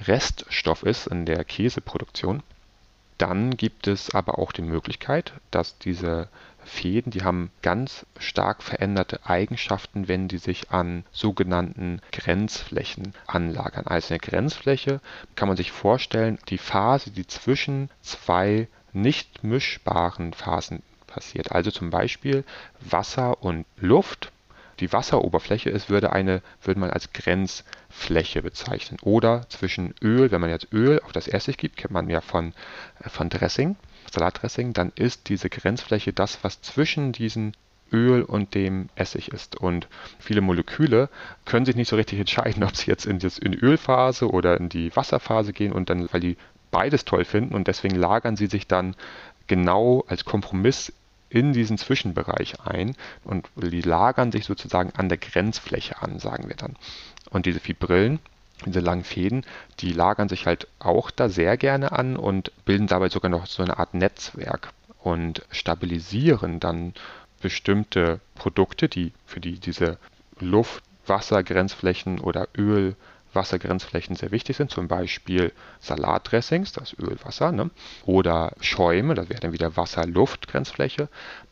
Reststoff 0.05 0.83
ist 0.83 1.07
in 1.07 1.25
der 1.25 1.45
Käseproduktion. 1.45 2.43
Dann 3.17 3.57
gibt 3.57 3.87
es 3.87 4.13
aber 4.13 4.37
auch 4.37 4.51
die 4.51 4.61
Möglichkeit, 4.61 5.33
dass 5.49 5.77
diese 5.79 6.29
Fäden, 6.63 7.11
die 7.11 7.23
haben 7.23 7.49
ganz 7.61 8.05
stark 8.19 8.61
veränderte 8.61 9.25
Eigenschaften, 9.25 10.07
wenn 10.07 10.27
die 10.27 10.37
sich 10.37 10.69
an 10.69 11.03
sogenannten 11.11 12.01
Grenzflächen 12.11 13.13
anlagern. 13.25 13.87
Also 13.87 14.13
eine 14.13 14.19
Grenzfläche 14.19 14.99
kann 15.35 15.47
man 15.47 15.57
sich 15.57 15.71
vorstellen, 15.71 16.37
die 16.49 16.57
Phase, 16.57 17.11
die 17.11 17.25
zwischen 17.25 17.89
zwei 18.01 18.67
nicht 18.93 19.43
mischbaren 19.43 20.33
Phasen 20.33 20.83
passiert. 21.07 21.51
Also 21.51 21.71
zum 21.71 21.89
Beispiel 21.89 22.43
Wasser 22.79 23.41
und 23.41 23.65
Luft 23.77 24.31
die 24.79 24.91
Wasseroberfläche 24.91 25.69
ist, 25.69 25.89
würde, 25.89 26.11
eine, 26.11 26.41
würde 26.61 26.79
man 26.79 26.91
als 26.91 27.13
Grenzfläche 27.13 28.41
bezeichnen. 28.41 28.99
Oder 29.01 29.47
zwischen 29.49 29.93
Öl, 30.01 30.31
wenn 30.31 30.41
man 30.41 30.49
jetzt 30.49 30.71
Öl 30.71 31.01
auf 31.03 31.11
das 31.11 31.27
Essig 31.27 31.57
gibt, 31.57 31.77
kennt 31.77 31.91
man 31.91 32.09
ja 32.09 32.21
von, 32.21 32.53
äh, 33.03 33.09
von 33.09 33.29
Dressing, 33.29 33.75
Salatdressing, 34.11 34.73
dann 34.73 34.91
ist 34.95 35.29
diese 35.29 35.49
Grenzfläche 35.49 36.13
das, 36.13 36.43
was 36.43 36.61
zwischen 36.61 37.11
diesen 37.11 37.53
Öl 37.91 38.21
und 38.21 38.53
dem 38.55 38.89
Essig 38.95 39.29
ist. 39.29 39.55
Und 39.55 39.87
viele 40.19 40.41
Moleküle 40.41 41.09
können 41.45 41.65
sich 41.65 41.75
nicht 41.75 41.89
so 41.89 41.95
richtig 41.95 42.19
entscheiden, 42.19 42.63
ob 42.65 42.75
sie 42.75 42.89
jetzt 42.89 43.05
in, 43.05 43.19
die 43.19 43.59
Ölphase 43.59 44.29
oder 44.29 44.57
in 44.57 44.69
die 44.69 44.95
Wasserphase 44.95 45.53
gehen 45.53 45.71
und 45.71 45.89
dann, 45.89 46.11
weil 46.11 46.21
die 46.21 46.37
beides 46.71 47.05
toll 47.05 47.25
finden 47.25 47.55
und 47.55 47.67
deswegen 47.67 47.95
lagern 47.95 48.35
sie 48.35 48.47
sich 48.47 48.67
dann 48.67 48.95
genau 49.47 50.03
als 50.07 50.25
Kompromiss 50.25 50.91
in 51.29 51.53
diesen 51.53 51.77
Zwischenbereich 51.77 52.61
ein 52.61 52.95
und 53.23 53.49
die 53.55 53.81
lagern 53.81 54.31
sich 54.31 54.45
sozusagen 54.45 54.91
an 54.95 55.09
der 55.09 55.17
Grenzfläche 55.17 56.01
an, 56.01 56.19
sagen 56.19 56.47
wir 56.47 56.55
dann. 56.55 56.75
Und 57.29 57.45
diese 57.45 57.59
Fibrillen, 57.59 58.19
diese 58.65 58.79
langen 58.79 59.03
Fäden, 59.03 59.45
die 59.79 59.91
lagern 59.91 60.29
sich 60.29 60.45
halt 60.45 60.67
auch 60.79 61.11
da 61.11 61.29
sehr 61.29 61.57
gerne 61.57 61.91
an 61.91 62.17
und 62.17 62.51
bilden 62.65 62.87
dabei 62.87 63.09
sogar 63.09 63.29
noch 63.29 63.45
so 63.45 63.63
eine 63.63 63.77
Art 63.77 63.93
Netzwerk 63.93 64.71
und 65.03 65.45
stabilisieren 65.51 66.59
dann 66.59 66.93
bestimmte 67.41 68.19
Produkte, 68.35 68.89
die 68.89 69.11
für 69.25 69.39
die 69.39 69.59
diese 69.59 69.97
Luft, 70.39 70.83
Wasser, 71.05 71.43
Grenzflächen 71.43 72.19
oder 72.19 72.47
Öl 72.57 72.95
Wassergrenzflächen 73.37 74.17
sehr 74.17 74.31
wichtig 74.31 74.57
sind, 74.57 74.69
zum 74.69 74.89
Beispiel 74.89 75.53
Salatdressings, 75.79 76.73
das 76.73 76.93
Öl, 76.99 77.17
Wasser, 77.23 77.53
ne? 77.53 77.69
oder 78.05 78.51
Schäume, 78.59 79.13
das 79.13 79.29
wäre 79.29 79.39
dann 79.39 79.53
wieder 79.53 79.77
Wasser-Luft-Grenzfläche. 79.77 81.07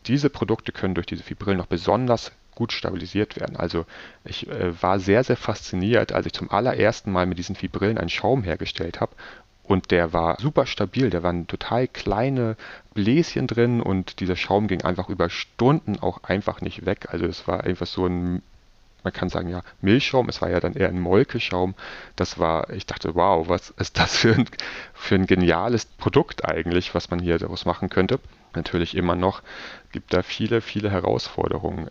Diese 0.07 0.29
Produkte 0.29 0.73
können 0.73 0.95
durch 0.95 1.07
diese 1.07 1.23
Fibrillen 1.23 1.57
noch 1.57 1.67
besonders 1.67 2.33
gut 2.55 2.71
stabilisiert 2.71 3.39
werden. 3.39 3.55
Also 3.55 3.85
ich 4.23 4.47
äh, 4.49 4.81
war 4.81 4.99
sehr, 4.99 5.23
sehr 5.23 5.37
fasziniert, 5.37 6.11
als 6.11 6.25
ich 6.25 6.33
zum 6.33 6.49
allerersten 6.49 7.11
Mal 7.11 7.25
mit 7.25 7.37
diesen 7.37 7.55
Fibrillen 7.55 7.97
einen 7.97 8.09
Schaum 8.09 8.43
hergestellt 8.43 8.99
habe. 8.99 9.13
Und 9.63 9.91
der 9.91 10.13
war 10.13 10.39
super 10.39 10.67
stabil, 10.67 11.09
da 11.09 11.23
waren 11.23 11.47
total 11.47 11.87
kleine 11.87 12.55
Bläschen 12.93 13.47
drin 13.47 13.81
und 13.81 14.19
dieser 14.19 14.35
Schaum 14.35 14.67
ging 14.67 14.83
einfach 14.83 15.09
über 15.09 15.29
Stunden 15.29 15.99
auch 15.99 16.23
einfach 16.23 16.61
nicht 16.61 16.85
weg. 16.85 17.07
Also 17.09 17.25
es 17.25 17.47
war 17.47 17.63
einfach 17.63 17.87
so 17.87 18.05
ein 18.05 18.43
man 19.05 19.13
kann 19.13 19.29
sagen, 19.29 19.49
ja, 19.49 19.61
Milchschaum, 19.81 20.27
es 20.27 20.41
war 20.41 20.49
ja 20.49 20.59
dann 20.59 20.73
eher 20.73 20.89
ein 20.89 20.99
Molkeschaum. 20.99 21.75
Das 22.15 22.39
war, 22.39 22.71
ich 22.71 22.85
dachte, 22.85 23.15
wow, 23.15 23.47
was 23.47 23.69
ist 23.77 23.97
das 23.97 24.17
für 24.17 24.33
ein, 24.33 24.45
für 24.93 25.15
ein 25.15 25.27
geniales 25.27 25.85
Produkt 25.85 26.43
eigentlich, 26.43 26.93
was 26.93 27.09
man 27.11 27.19
hier 27.19 27.37
daraus 27.37 27.65
machen 27.65 27.89
könnte. 27.89 28.19
Natürlich 28.55 28.95
immer 28.95 29.15
noch 29.15 29.41
gibt 29.91 30.13
da 30.13 30.23
viele, 30.23 30.61
viele 30.61 30.89
Herausforderungen, 30.89 31.89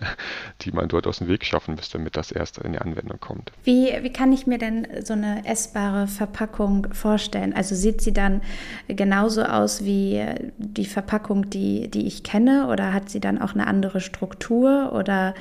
die 0.60 0.72
man 0.72 0.88
dort 0.88 1.06
aus 1.06 1.18
dem 1.18 1.28
Weg 1.28 1.44
schaffen 1.44 1.74
müsste, 1.74 1.98
damit 1.98 2.16
das 2.16 2.30
erst 2.30 2.58
in 2.58 2.72
die 2.72 2.78
Anwendung 2.78 3.18
kommt. 3.18 3.52
Wie, 3.64 3.92
wie 4.02 4.12
kann 4.12 4.32
ich 4.32 4.46
mir 4.46 4.58
denn 4.58 4.86
so 5.02 5.14
eine 5.14 5.46
essbare 5.46 6.06
Verpackung 6.06 6.92
vorstellen? 6.92 7.54
Also 7.54 7.74
sieht 7.74 8.02
sie 8.02 8.12
dann 8.12 8.42
genauso 8.86 9.42
aus 9.42 9.84
wie 9.84 10.24
die 10.58 10.84
Verpackung, 10.84 11.50
die, 11.50 11.88
die 11.88 12.06
ich 12.06 12.22
kenne, 12.22 12.68
oder 12.68 12.92
hat 12.92 13.08
sie 13.08 13.20
dann 13.20 13.40
auch 13.40 13.54
eine 13.54 13.66
andere 13.66 14.00
Struktur 14.00 14.92
oder 14.92 15.34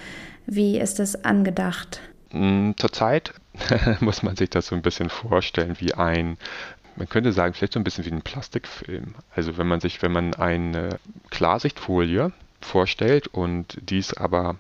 wie 0.49 0.77
ist 0.77 0.99
es 0.99 1.23
angedacht? 1.23 2.01
Mm, 2.31 2.71
zurzeit 2.77 3.33
muss 3.99 4.23
man 4.23 4.35
sich 4.35 4.49
das 4.49 4.67
so 4.67 4.75
ein 4.75 4.81
bisschen 4.81 5.09
vorstellen 5.09 5.75
wie 5.79 5.93
ein, 5.93 6.37
man 6.95 7.07
könnte 7.07 7.31
sagen, 7.31 7.53
vielleicht 7.53 7.73
so 7.73 7.79
ein 7.79 7.83
bisschen 7.83 8.05
wie 8.05 8.11
ein 8.11 8.21
Plastikfilm. 8.21 9.15
Also 9.35 9.57
wenn 9.57 9.67
man 9.67 9.79
sich, 9.79 10.01
wenn 10.01 10.11
man 10.11 10.33
eine 10.33 10.99
Klarsichtfolie 11.29 12.31
vorstellt 12.61 13.27
und 13.27 13.77
dies 13.81 14.13
aber 14.13 14.57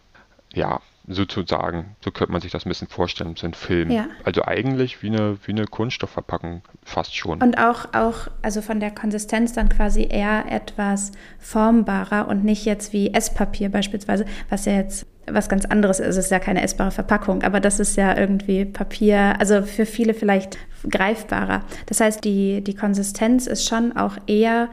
ja 0.53 0.81
sozusagen, 1.09 1.95
so 2.01 2.11
könnte 2.11 2.31
man 2.31 2.41
sich 2.41 2.51
das 2.51 2.65
ein 2.65 2.69
bisschen 2.69 2.87
vorstellen, 2.87 3.35
so 3.35 3.47
ein 3.47 3.55
Film. 3.55 3.89
Ja. 3.89 4.07
Also 4.23 4.45
eigentlich 4.45 5.01
wie 5.01 5.07
eine, 5.07 5.37
wie 5.43 5.51
eine 5.51 5.65
Kunststoffverpackung 5.65 6.61
fast 6.83 7.15
schon. 7.15 7.41
Und 7.41 7.57
auch, 7.57 7.93
auch, 7.93 8.27
also 8.43 8.61
von 8.61 8.79
der 8.79 8.91
Konsistenz 8.91 9.53
dann 9.53 9.69
quasi 9.69 10.07
eher 10.07 10.45
etwas 10.51 11.11
formbarer 11.39 12.27
und 12.27 12.45
nicht 12.45 12.63
jetzt 12.65 12.93
wie 12.93 13.11
Esspapier 13.13 13.69
beispielsweise, 13.69 14.25
was 14.49 14.65
ja 14.65 14.73
jetzt 14.73 15.07
was 15.25 15.49
ganz 15.49 15.65
anderes 15.65 15.99
ist. 15.99 16.17
Es 16.17 16.25
ist 16.25 16.31
ja 16.31 16.39
keine 16.39 16.61
essbare 16.61 16.91
Verpackung, 16.91 17.43
aber 17.43 17.59
das 17.59 17.79
ist 17.79 17.95
ja 17.95 18.17
irgendwie 18.17 18.65
Papier, 18.65 19.39
also 19.39 19.63
für 19.63 19.85
viele 19.85 20.13
vielleicht 20.13 20.57
greifbarer. 20.89 21.63
Das 21.85 21.99
heißt, 21.99 22.23
die, 22.23 22.63
die 22.63 22.75
Konsistenz 22.75 23.47
ist 23.47 23.67
schon 23.67 23.95
auch 23.95 24.17
eher 24.27 24.69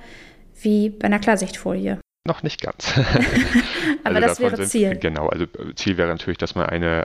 wie 0.63 0.91
bei 0.91 1.07
einer 1.07 1.19
Klarsichtfolie. 1.19 1.99
Noch 2.27 2.43
nicht 2.43 2.61
ganz. 2.61 2.93
aber 4.05 4.17
also 4.17 4.29
das 4.29 4.41
wäre 4.41 4.57
sind, 4.57 4.69
Ziel. 4.69 4.97
Genau, 4.97 5.29
also 5.29 5.47
Ziel 5.75 5.97
wäre 5.97 6.09
natürlich, 6.09 6.39
dass 6.39 6.55
man 6.55 6.67
eine 6.67 7.03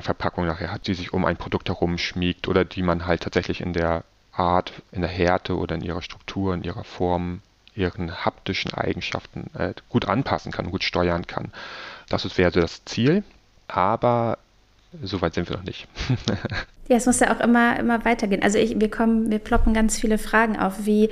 Verpackung 0.00 0.46
nachher 0.46 0.72
hat, 0.72 0.86
die 0.86 0.94
sich 0.94 1.12
um 1.12 1.24
ein 1.24 1.36
Produkt 1.36 1.68
herum 1.68 1.98
schmiegt 1.98 2.48
oder 2.48 2.64
die 2.64 2.82
man 2.82 3.06
halt 3.06 3.22
tatsächlich 3.22 3.60
in 3.60 3.72
der 3.72 4.04
Art, 4.32 4.72
in 4.92 5.02
der 5.02 5.10
Härte 5.10 5.56
oder 5.56 5.74
in 5.74 5.82
ihrer 5.82 6.00
Struktur, 6.00 6.54
in 6.54 6.62
ihrer 6.62 6.84
Form 6.84 7.42
ihren 7.74 8.24
haptischen 8.24 8.72
Eigenschaften 8.74 9.50
äh, 9.54 9.74
gut 9.88 10.06
anpassen 10.06 10.52
kann, 10.52 10.70
gut 10.70 10.84
steuern 10.84 11.26
kann. 11.26 11.52
Das 12.12 12.38
wäre 12.38 12.52
so 12.52 12.60
das 12.60 12.84
Ziel, 12.84 13.22
aber 13.68 14.38
so 15.02 15.20
weit 15.22 15.34
sind 15.34 15.48
wir 15.48 15.56
noch 15.56 15.64
nicht. 15.64 15.88
ja, 16.88 16.96
es 16.96 17.06
muss 17.06 17.20
ja 17.20 17.34
auch 17.34 17.40
immer, 17.40 17.78
immer 17.78 18.04
weitergehen. 18.04 18.42
Also 18.42 18.58
ich, 18.58 18.78
wir 18.78 18.90
kommen, 18.90 19.30
wir 19.30 19.38
ploppen 19.38 19.72
ganz 19.72 19.98
viele 19.98 20.18
Fragen 20.18 20.58
auf, 20.58 20.84
wie 20.84 21.08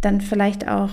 dann 0.00 0.20
vielleicht 0.20 0.68
auch 0.68 0.90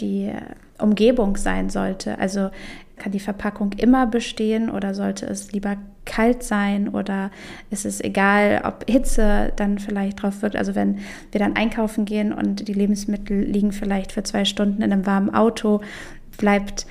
die 0.00 0.32
Umgebung 0.78 1.36
sein 1.36 1.70
sollte. 1.70 2.18
Also 2.18 2.50
kann 2.96 3.12
die 3.12 3.20
Verpackung 3.20 3.72
immer 3.72 4.06
bestehen 4.06 4.70
oder 4.70 4.94
sollte 4.94 5.26
es 5.26 5.52
lieber 5.52 5.76
kalt 6.04 6.42
sein 6.42 6.88
oder 6.88 7.30
ist 7.70 7.84
es 7.84 8.00
egal, 8.00 8.62
ob 8.64 8.88
Hitze 8.88 9.52
dann 9.56 9.78
vielleicht 9.78 10.22
drauf 10.22 10.42
wirkt? 10.42 10.56
Also 10.56 10.74
wenn 10.74 10.98
wir 11.30 11.38
dann 11.38 11.56
einkaufen 11.56 12.04
gehen 12.04 12.32
und 12.32 12.68
die 12.68 12.72
Lebensmittel 12.72 13.40
liegen 13.40 13.72
vielleicht 13.72 14.12
für 14.12 14.22
zwei 14.22 14.44
Stunden 14.44 14.82
in 14.82 14.92
einem 14.92 15.06
warmen 15.06 15.34
Auto, 15.34 15.80
bleibt 16.38 16.86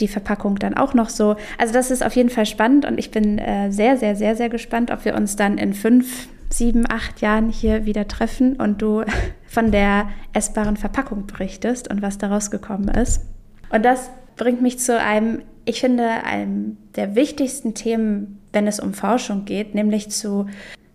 die 0.00 0.08
Verpackung 0.08 0.58
dann 0.58 0.74
auch 0.74 0.94
noch 0.94 1.08
so. 1.08 1.36
Also 1.58 1.72
das 1.72 1.90
ist 1.90 2.04
auf 2.04 2.16
jeden 2.16 2.30
Fall 2.30 2.46
spannend 2.46 2.84
und 2.84 2.98
ich 2.98 3.10
bin 3.10 3.38
äh, 3.38 3.70
sehr, 3.70 3.96
sehr, 3.96 4.16
sehr, 4.16 4.36
sehr 4.36 4.48
gespannt, 4.48 4.90
ob 4.90 5.04
wir 5.04 5.14
uns 5.14 5.36
dann 5.36 5.58
in 5.58 5.74
fünf, 5.74 6.28
sieben, 6.50 6.84
acht 6.90 7.20
Jahren 7.20 7.50
hier 7.50 7.86
wieder 7.86 8.08
treffen 8.08 8.56
und 8.56 8.82
du 8.82 9.04
von 9.46 9.70
der 9.70 10.08
essbaren 10.32 10.76
Verpackung 10.76 11.26
berichtest 11.26 11.88
und 11.90 12.02
was 12.02 12.18
daraus 12.18 12.50
gekommen 12.50 12.88
ist. 12.88 13.22
Und 13.70 13.84
das 13.84 14.10
bringt 14.36 14.62
mich 14.62 14.78
zu 14.78 14.98
einem, 14.98 15.42
ich 15.64 15.80
finde, 15.80 16.24
einem 16.24 16.76
der 16.96 17.14
wichtigsten 17.14 17.74
Themen, 17.74 18.40
wenn 18.52 18.66
es 18.66 18.80
um 18.80 18.92
Forschung 18.92 19.44
geht, 19.44 19.74
nämlich 19.74 20.10
zu, 20.10 20.46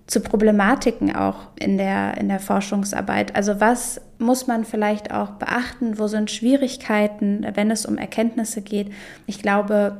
zu 0.07 0.21
Problematiken 0.21 1.15
auch 1.15 1.35
in 1.59 1.77
der, 1.77 2.17
in 2.17 2.29
der 2.29 2.39
Forschungsarbeit. 2.39 3.35
Also 3.35 3.59
was 3.59 4.01
muss 4.17 4.47
man 4.47 4.63
vielleicht 4.63 5.11
auch 5.11 5.31
beachten? 5.31 5.99
Wo 5.99 6.07
sind 6.07 6.31
Schwierigkeiten, 6.31 7.45
wenn 7.53 7.69
es 7.69 7.85
um 7.85 7.97
Erkenntnisse 7.97 8.61
geht? 8.61 8.91
Ich 9.25 9.41
glaube, 9.41 9.97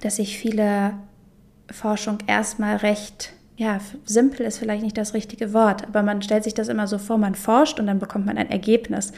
dass 0.00 0.16
sich 0.16 0.38
viele 0.38 0.94
Forschung 1.70 2.18
erstmal 2.26 2.76
recht 2.76 3.32
ja, 3.58 3.80
simpel 4.04 4.46
ist 4.46 4.58
vielleicht 4.58 4.84
nicht 4.84 4.96
das 4.96 5.14
richtige 5.14 5.52
Wort, 5.52 5.84
aber 5.88 6.04
man 6.04 6.22
stellt 6.22 6.44
sich 6.44 6.54
das 6.54 6.68
immer 6.68 6.86
so 6.86 6.96
vor, 6.96 7.18
man 7.18 7.34
forscht 7.34 7.80
und 7.80 7.88
dann 7.88 7.98
bekommt 7.98 8.24
man 8.24 8.38
ein 8.38 8.52
Ergebnis. 8.52 9.12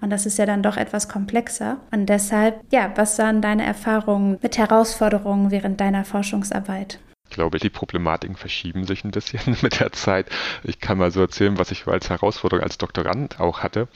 Und 0.00 0.08
das 0.08 0.24
ist 0.24 0.38
ja 0.38 0.46
dann 0.46 0.62
doch 0.62 0.78
etwas 0.78 1.10
komplexer. 1.10 1.76
Und 1.90 2.06
deshalb, 2.06 2.58
ja, 2.72 2.90
was 2.94 3.18
waren 3.18 3.42
deine 3.42 3.66
Erfahrungen 3.66 4.38
mit 4.40 4.56
Herausforderungen 4.56 5.50
während 5.50 5.78
deiner 5.78 6.06
Forschungsarbeit? 6.06 7.00
Ich 7.32 7.36
glaube, 7.36 7.58
die 7.58 7.70
Problematiken 7.70 8.36
verschieben 8.36 8.84
sich 8.84 9.04
ein 9.04 9.10
bisschen 9.10 9.56
mit 9.62 9.80
der 9.80 9.90
Zeit. 9.92 10.26
Ich 10.64 10.80
kann 10.80 10.98
mal 10.98 11.10
so 11.10 11.22
erzählen, 11.22 11.56
was 11.56 11.70
ich 11.70 11.86
als 11.86 12.10
Herausforderung 12.10 12.62
als 12.62 12.76
Doktorand 12.76 13.40
auch 13.40 13.60
hatte. 13.60 13.88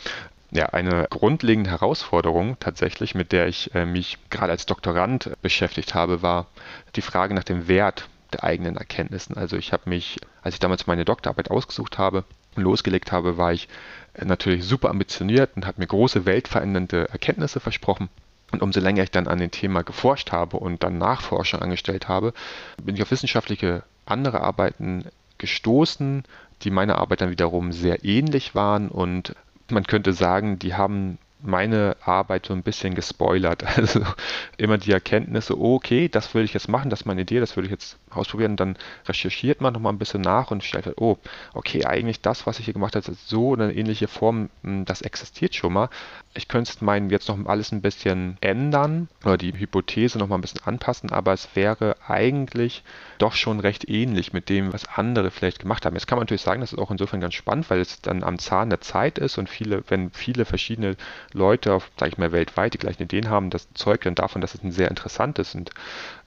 Ja, 0.52 0.70
eine 0.70 1.06
grundlegende 1.10 1.68
Herausforderung 1.68 2.56
tatsächlich, 2.60 3.14
mit 3.14 3.32
der 3.32 3.46
ich 3.46 3.74
äh, 3.74 3.84
mich 3.84 4.16
gerade 4.30 4.52
als 4.52 4.64
Doktorand 4.64 5.32
beschäftigt 5.42 5.94
habe, 5.94 6.22
war 6.22 6.46
die 6.94 7.02
Frage 7.02 7.34
nach 7.34 7.44
dem 7.44 7.68
Wert 7.68 8.08
der 8.32 8.42
eigenen 8.42 8.78
Erkenntnissen. 8.78 9.36
Also 9.36 9.58
ich 9.58 9.74
habe 9.74 9.90
mich, 9.90 10.16
als 10.40 10.54
ich 10.54 10.60
damals 10.60 10.86
meine 10.86 11.04
Doktorarbeit 11.04 11.50
ausgesucht 11.50 11.98
habe 11.98 12.24
und 12.54 12.62
losgelegt 12.62 13.12
habe, 13.12 13.36
war 13.36 13.52
ich 13.52 13.68
äh, 14.14 14.24
natürlich 14.24 14.64
super 14.64 14.88
ambitioniert 14.88 15.50
und 15.56 15.66
habe 15.66 15.78
mir 15.78 15.86
große 15.86 16.24
weltverändernde 16.24 17.10
Erkenntnisse 17.10 17.60
versprochen. 17.60 18.08
Und 18.52 18.62
umso 18.62 18.80
länger 18.80 19.02
ich 19.02 19.10
dann 19.10 19.26
an 19.26 19.38
dem 19.38 19.50
Thema 19.50 19.82
geforscht 19.82 20.32
habe 20.32 20.56
und 20.58 20.82
dann 20.82 20.98
Nachforschung 20.98 21.60
angestellt 21.60 22.08
habe, 22.08 22.32
bin 22.82 22.94
ich 22.94 23.02
auf 23.02 23.10
wissenschaftliche 23.10 23.82
andere 24.04 24.40
Arbeiten 24.40 25.04
gestoßen, 25.38 26.24
die 26.62 26.70
meiner 26.70 26.98
Arbeit 26.98 27.20
dann 27.20 27.30
wiederum 27.30 27.72
sehr 27.72 28.04
ähnlich 28.04 28.54
waren 28.54 28.88
und 28.88 29.34
man 29.68 29.84
könnte 29.84 30.12
sagen, 30.12 30.58
die 30.58 30.74
haben 30.74 31.18
meine 31.42 31.96
Arbeit 32.02 32.46
so 32.46 32.54
ein 32.54 32.62
bisschen 32.62 32.94
gespoilert. 32.94 33.64
Also 33.76 34.00
immer 34.56 34.78
die 34.78 34.90
Erkenntnisse, 34.90 35.58
okay, 35.58 36.08
das 36.08 36.34
will 36.34 36.44
ich 36.44 36.54
jetzt 36.54 36.68
machen, 36.68 36.90
das 36.90 37.00
ist 37.00 37.06
meine 37.06 37.20
Idee, 37.22 37.40
das 37.40 37.56
will 37.56 37.64
ich 37.64 37.70
jetzt 37.70 37.98
ausprobieren. 38.10 38.56
Dann 38.56 38.76
recherchiert 39.06 39.60
man 39.60 39.72
nochmal 39.72 39.92
ein 39.92 39.98
bisschen 39.98 40.22
nach 40.22 40.50
und 40.50 40.64
stellt 40.64 40.86
halt, 40.86 40.98
oh, 40.98 41.18
okay, 41.52 41.84
eigentlich 41.84 42.20
das, 42.20 42.46
was 42.46 42.58
ich 42.58 42.64
hier 42.64 42.74
gemacht 42.74 42.96
habe, 42.96 43.14
so 43.26 43.52
eine 43.52 43.74
ähnliche 43.74 44.08
Form, 44.08 44.48
hm, 44.62 44.84
das 44.86 45.02
existiert 45.02 45.54
schon 45.54 45.72
mal. 45.72 45.90
Ich 46.36 46.48
könnte 46.48 46.70
es 46.70 46.82
meinen, 46.82 47.08
jetzt 47.08 47.28
noch 47.28 47.46
alles 47.46 47.72
ein 47.72 47.80
bisschen 47.80 48.36
ändern 48.42 49.08
oder 49.24 49.38
die 49.38 49.58
Hypothese 49.58 50.18
nochmal 50.18 50.38
ein 50.38 50.42
bisschen 50.42 50.62
anpassen, 50.64 51.10
aber 51.10 51.32
es 51.32 51.48
wäre 51.54 51.96
eigentlich 52.06 52.84
doch 53.16 53.32
schon 53.32 53.58
recht 53.58 53.88
ähnlich 53.88 54.34
mit 54.34 54.50
dem, 54.50 54.74
was 54.74 54.86
andere 54.86 55.30
vielleicht 55.30 55.60
gemacht 55.60 55.86
haben. 55.86 55.94
Jetzt 55.94 56.06
kann 56.06 56.18
man 56.18 56.24
natürlich 56.24 56.42
sagen, 56.42 56.60
das 56.60 56.74
ist 56.74 56.78
auch 56.78 56.90
insofern 56.90 57.20
ganz 57.20 57.34
spannend, 57.34 57.70
weil 57.70 57.80
es 57.80 58.02
dann 58.02 58.22
am 58.22 58.38
Zahn 58.38 58.68
der 58.68 58.82
Zeit 58.82 59.18
ist 59.18 59.38
und 59.38 59.48
viele, 59.48 59.82
wenn 59.88 60.10
viele 60.10 60.44
verschiedene 60.44 60.96
Leute, 61.32 61.78
sage 61.98 62.12
ich 62.12 62.18
mal, 62.18 62.32
weltweit 62.32 62.74
die 62.74 62.78
gleichen 62.78 63.04
Ideen 63.04 63.30
haben, 63.30 63.48
das 63.48 63.72
zeugt 63.72 64.04
dann 64.04 64.14
davon, 64.14 64.42
dass 64.42 64.54
es 64.54 64.62
ein 64.62 64.72
sehr 64.72 64.90
interessantes 64.90 65.54
und 65.54 65.70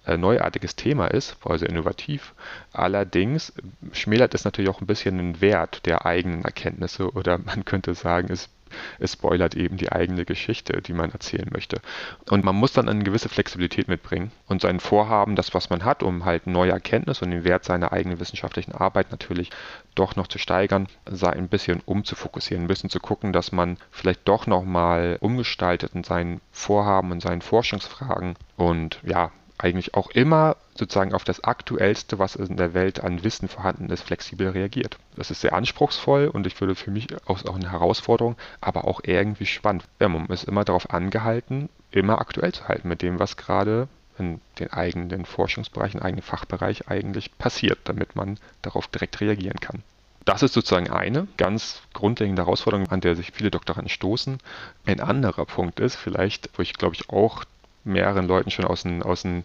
äh, 0.07 0.17
neuartiges 0.17 0.75
Thema 0.75 1.07
ist, 1.07 1.37
also 1.45 1.67
innovativ. 1.67 2.33
Allerdings 2.73 3.53
schmälert 3.91 4.33
es 4.33 4.43
natürlich 4.43 4.71
auch 4.71 4.81
ein 4.81 4.87
bisschen 4.87 5.17
den 5.17 5.39
Wert 5.39 5.85
der 5.85 6.07
eigenen 6.07 6.43
Erkenntnisse 6.45 7.11
oder 7.11 7.37
man 7.37 7.63
könnte 7.63 7.93
sagen, 7.93 8.31
es 8.31 8.49
es 8.99 9.13
spoilert 9.13 9.55
eben 9.55 9.77
die 9.77 9.91
eigene 9.91 10.25
Geschichte, 10.25 10.81
die 10.81 10.93
man 10.93 11.11
erzählen 11.11 11.49
möchte. 11.51 11.81
Und 12.29 12.43
man 12.43 12.55
muss 12.55 12.73
dann 12.73 12.89
eine 12.89 13.03
gewisse 13.03 13.29
Flexibilität 13.29 13.87
mitbringen 13.87 14.31
und 14.47 14.61
sein 14.61 14.79
Vorhaben, 14.79 15.35
das, 15.35 15.53
was 15.53 15.69
man 15.69 15.85
hat, 15.85 16.03
um 16.03 16.25
halt 16.25 16.47
neue 16.47 16.71
Erkenntnisse 16.71 17.25
und 17.25 17.31
den 17.31 17.43
Wert 17.43 17.63
seiner 17.63 17.91
eigenen 17.91 18.19
wissenschaftlichen 18.19 18.73
Arbeit 18.73 19.11
natürlich 19.11 19.49
doch 19.95 20.15
noch 20.15 20.27
zu 20.27 20.37
steigern, 20.37 20.87
sei 21.05 21.31
ein 21.31 21.49
bisschen 21.49 21.81
umzufokussieren, 21.85 22.65
ein 22.65 22.67
bisschen 22.67 22.89
zu 22.89 22.99
gucken, 22.99 23.33
dass 23.33 23.51
man 23.51 23.77
vielleicht 23.91 24.27
doch 24.27 24.47
nochmal 24.47 25.17
umgestaltet 25.19 25.93
in 25.93 26.03
seinen 26.03 26.41
Vorhaben 26.51 27.11
und 27.11 27.21
seinen 27.21 27.41
Forschungsfragen 27.41 28.35
und 28.57 28.99
ja, 29.03 29.31
eigentlich 29.59 29.93
auch 29.93 30.09
immer 30.09 30.55
sozusagen 30.73 31.13
auf 31.13 31.25
das 31.25 31.43
Aktuellste, 31.43 32.17
was 32.17 32.35
in 32.35 32.57
der 32.57 32.73
Welt 32.73 33.03
an 33.03 33.23
Wissen 33.23 33.49
vorhanden 33.49 33.89
ist, 33.89 34.03
flexibel 34.03 34.49
reagiert. 34.49 34.97
Das 35.15 35.31
ist 35.31 35.41
sehr 35.41 35.53
anspruchsvoll 35.53 36.27
und 36.27 36.47
ich 36.47 36.59
würde 36.59 36.75
für 36.75 36.91
mich 36.91 37.07
auch, 37.27 37.43
eine 37.53 37.71
Herausforderung, 37.71 38.37
aber 38.61 38.85
auch 38.85 39.01
irgendwie 39.03 39.45
spannend. 39.45 39.83
Ja, 39.99 40.07
man 40.07 40.27
ist 40.27 40.45
immer 40.45 40.63
darauf 40.63 40.91
angehalten, 40.91 41.69
immer 41.91 42.19
aktuell 42.19 42.53
zu 42.53 42.67
halten 42.67 42.87
mit 42.87 43.01
dem, 43.01 43.19
was 43.19 43.35
gerade 43.35 43.89
in 44.17 44.39
den 44.59 44.71
eigenen 44.71 45.25
Forschungsbereichen, 45.25 46.01
eigenen 46.01 46.23
Fachbereich 46.23 46.87
eigentlich 46.87 47.37
passiert, 47.37 47.79
damit 47.83 48.15
man 48.15 48.37
darauf 48.61 48.87
direkt 48.87 49.19
reagieren 49.19 49.59
kann. 49.59 49.83
Das 50.25 50.43
ist 50.43 50.53
sozusagen 50.53 50.89
eine 50.89 51.27
ganz 51.37 51.81
grundlegende 51.93 52.43
Herausforderung, 52.43 52.87
an 52.89 53.01
der 53.01 53.15
sich 53.15 53.31
viele 53.31 53.51
Doktoranden 53.51 53.89
stoßen. 53.89 54.37
Ein 54.85 54.99
anderer 54.99 55.45
Punkt 55.45 55.79
ist 55.79 55.95
vielleicht, 55.95 56.49
wo 56.55 56.61
ich 56.61 56.73
glaube 56.73 56.95
ich 56.95 57.09
auch 57.09 57.43
mehreren 57.83 58.27
Leuten 58.27 58.51
schon 58.51 58.65
aus 58.65 58.83
dem, 58.83 59.01
aus 59.01 59.23
dem 59.23 59.43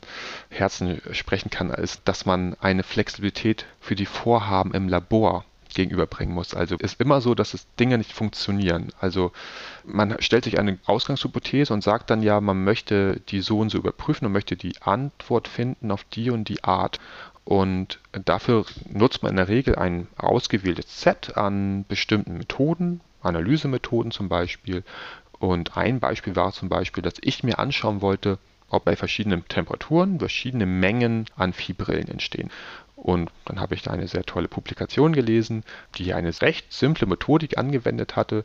Herzen 0.51 1.01
sprechen 1.13 1.51
kann, 1.51 1.71
ist, 1.71 2.03
dass 2.05 2.27
man 2.27 2.57
eine 2.61 2.83
Flexibilität 2.83 3.67
für 3.81 3.95
die 3.95 4.07
Vorhaben 4.07 4.75
im 4.75 4.89
Labor 4.89 5.45
gegenüberbringen 5.75 6.35
muss. 6.35 6.55
Also 6.55 6.77
ist 6.77 7.01
immer 7.01 7.21
so, 7.21 7.35
dass 7.35 7.53
es 7.53 7.67
Dinge 7.77 7.99
nicht 7.99 8.13
funktionieren. 8.13 8.93
Also 9.01 9.33
man 9.85 10.17
stellt 10.21 10.45
sich 10.45 10.59
eine 10.59 10.79
Ausgangshypothese 10.87 11.73
und 11.73 11.83
sagt 11.83 12.11
dann 12.11 12.23
ja, 12.23 12.41
man 12.41 12.65
möchte 12.65 13.21
die 13.29 13.41
so 13.41 13.59
und 13.59 13.71
so 13.71 13.79
überprüfen 13.79 14.27
und 14.27 14.33
möchte 14.33 14.57
die 14.57 14.81
Antwort 14.81 15.49
finden 15.49 15.91
auf 15.91 16.05
die 16.05 16.31
und 16.31 16.49
die 16.49 16.65
Art. 16.65 17.01
Und 17.45 18.01
dafür 18.13 18.65
nutzt 18.91 19.23
man 19.23 19.31
in 19.31 19.37
der 19.37 19.49
Regel 19.49 19.77
ein 19.77 20.07
ausgewähltes 20.17 21.01
Set 21.01 21.37
an 21.37 21.85
bestimmten 21.87 22.39
Methoden, 22.39 23.01
Analysemethoden 23.23 24.13
zum 24.13 24.29
Beispiel, 24.29 24.83
und 25.39 25.77
ein 25.77 26.01
Beispiel 26.01 26.37
war 26.37 26.53
zum 26.53 26.69
Beispiel, 26.69 27.03
dass 27.03 27.15
ich 27.21 27.43
mir 27.43 27.59
anschauen 27.59 28.01
wollte, 28.01 28.39
ob 28.69 28.85
bei 28.85 28.97
verschiedenen 28.97 29.47
Temperaturen 29.49 30.19
verschiedene 30.19 30.67
Mengen 30.67 31.27
an 31.37 31.53
Viehbrillen 31.53 32.09
entstehen. 32.09 32.51
Und 32.97 33.31
dann 33.45 33.61
habe 33.61 33.75
ich 33.75 33.83
da 33.83 33.91
eine 33.91 34.09
sehr 34.09 34.25
tolle 34.25 34.49
Publikation 34.49 35.13
gelesen, 35.13 35.65
die 35.97 36.15
eine 36.15 36.31
recht 36.41 36.73
simple 36.73 37.07
Methodik 37.07 37.59
angewendet 37.59 38.17
hatte, 38.17 38.45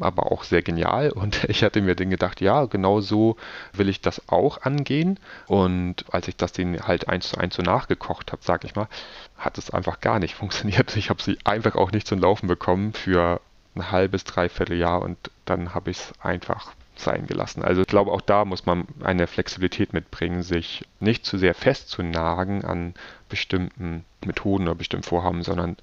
aber 0.00 0.30
auch 0.30 0.44
sehr 0.44 0.62
genial. 0.62 1.10
Und 1.12 1.44
ich 1.44 1.62
hatte 1.62 1.80
mir 1.80 1.94
dann 1.94 2.10
gedacht, 2.10 2.40
ja, 2.40 2.64
genau 2.66 3.00
so 3.00 3.36
will 3.72 3.88
ich 3.88 4.00
das 4.00 4.28
auch 4.28 4.62
angehen. 4.62 5.18
Und 5.46 6.04
als 6.12 6.28
ich 6.28 6.36
das 6.36 6.52
denen 6.52 6.86
halt 6.86 7.08
eins 7.08 7.30
zu 7.30 7.38
eins 7.38 7.56
so 7.56 7.62
nachgekocht 7.62 8.32
habe, 8.32 8.42
sage 8.42 8.66
ich 8.66 8.76
mal, 8.76 8.88
hat 9.36 9.58
es 9.58 9.70
einfach 9.70 10.00
gar 10.00 10.18
nicht 10.18 10.34
funktioniert. 10.36 10.96
Ich 10.96 11.10
habe 11.10 11.22
sie 11.22 11.38
einfach 11.44 11.74
auch 11.74 11.90
nicht 11.92 12.06
zum 12.06 12.20
Laufen 12.20 12.46
bekommen 12.46 12.92
für 12.92 13.40
ein 13.78 13.90
halbes, 13.90 14.24
dreiviertel 14.24 14.76
Jahr 14.76 15.02
und 15.02 15.16
dann 15.44 15.74
habe 15.74 15.90
ich 15.90 15.98
es 15.98 16.12
einfach 16.20 16.72
sein 16.96 17.26
gelassen. 17.26 17.62
Also 17.62 17.82
ich 17.82 17.86
glaube, 17.86 18.10
auch 18.10 18.20
da 18.20 18.44
muss 18.44 18.66
man 18.66 18.86
eine 19.02 19.26
Flexibilität 19.26 19.92
mitbringen, 19.92 20.42
sich 20.42 20.84
nicht 21.00 21.24
zu 21.24 21.38
sehr 21.38 21.54
festzunagen 21.54 22.64
an 22.64 22.94
bestimmten 23.28 24.04
Methoden 24.24 24.64
oder 24.64 24.74
bestimmten 24.74 25.04
Vorhaben, 25.04 25.42
sondern 25.42 25.76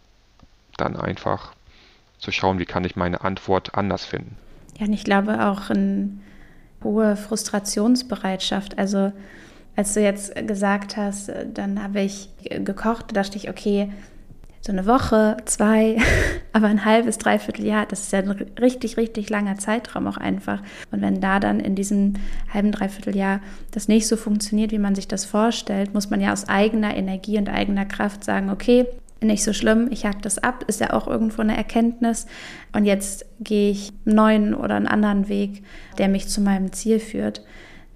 dann 0.77 0.97
einfach 0.97 1.53
zu 2.19 2.31
schauen, 2.31 2.59
wie 2.59 2.65
kann 2.65 2.83
ich 2.83 2.95
meine 2.95 3.21
Antwort 3.21 3.75
anders 3.75 4.05
finden. 4.05 4.35
Ja, 4.77 4.87
und 4.87 4.93
ich 4.93 5.03
glaube 5.03 5.45
auch 5.45 5.69
eine 5.69 6.09
hohe 6.83 7.15
Frustrationsbereitschaft. 7.15 8.77
Also 8.77 9.13
als 9.75 9.93
du 9.93 10.01
jetzt 10.01 10.35
gesagt 10.47 10.97
hast, 10.97 11.31
dann 11.53 11.81
habe 11.81 12.01
ich 12.01 12.29
gekocht, 12.39 13.15
dachte 13.15 13.37
ich, 13.37 13.49
okay, 13.49 13.91
so 14.65 14.71
eine 14.71 14.87
Woche, 14.87 15.37
zwei, 15.45 15.97
aber 16.53 16.67
ein 16.67 16.85
halbes, 16.85 17.19
dreiviertel 17.19 17.65
Jahr, 17.65 17.85
das 17.85 18.01
ist 18.01 18.13
ja 18.13 18.19
ein 18.19 18.31
richtig, 18.59 18.97
richtig 18.97 19.29
langer 19.29 19.57
Zeitraum 19.57 20.07
auch 20.07 20.17
einfach. 20.17 20.61
Und 20.91 21.01
wenn 21.01 21.21
da 21.21 21.39
dann 21.39 21.59
in 21.59 21.75
diesem 21.75 22.15
halben, 22.51 22.71
dreiviertel 22.71 23.15
Jahr 23.15 23.41
das 23.71 23.87
nicht 23.87 24.07
so 24.07 24.17
funktioniert, 24.17 24.71
wie 24.71 24.79
man 24.79 24.95
sich 24.95 25.07
das 25.07 25.23
vorstellt, 25.23 25.93
muss 25.93 26.09
man 26.09 26.19
ja 26.19 26.33
aus 26.33 26.49
eigener 26.49 26.95
Energie 26.95 27.37
und 27.37 27.47
eigener 27.47 27.85
Kraft 27.85 28.23
sagen, 28.23 28.49
okay, 28.49 28.87
nicht 29.21 29.43
so 29.43 29.53
schlimm, 29.53 29.87
ich 29.91 30.05
hack 30.05 30.21
das 30.23 30.39
ab, 30.39 30.65
ist 30.67 30.81
ja 30.81 30.93
auch 30.93 31.07
irgendwo 31.07 31.41
eine 31.41 31.55
Erkenntnis. 31.55 32.25
Und 32.73 32.85
jetzt 32.85 33.25
gehe 33.39 33.71
ich 33.71 33.93
einen 34.05 34.15
neuen 34.15 34.53
oder 34.55 34.75
einen 34.75 34.87
anderen 34.87 35.29
Weg, 35.29 35.63
der 35.99 36.07
mich 36.07 36.27
zu 36.27 36.41
meinem 36.41 36.73
Ziel 36.73 36.99
führt. 36.99 37.43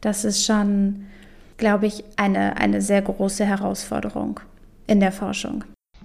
Das 0.02 0.24
ist 0.24 0.46
schon, 0.46 1.08
glaube 1.58 1.88
ich, 1.88 2.04
eine, 2.16 2.58
eine 2.58 2.82
sehr 2.82 3.02
große 3.02 3.44
Herausforderung 3.44 4.40
in 4.88 5.00
der 5.00 5.12
Forschung. 5.12 5.64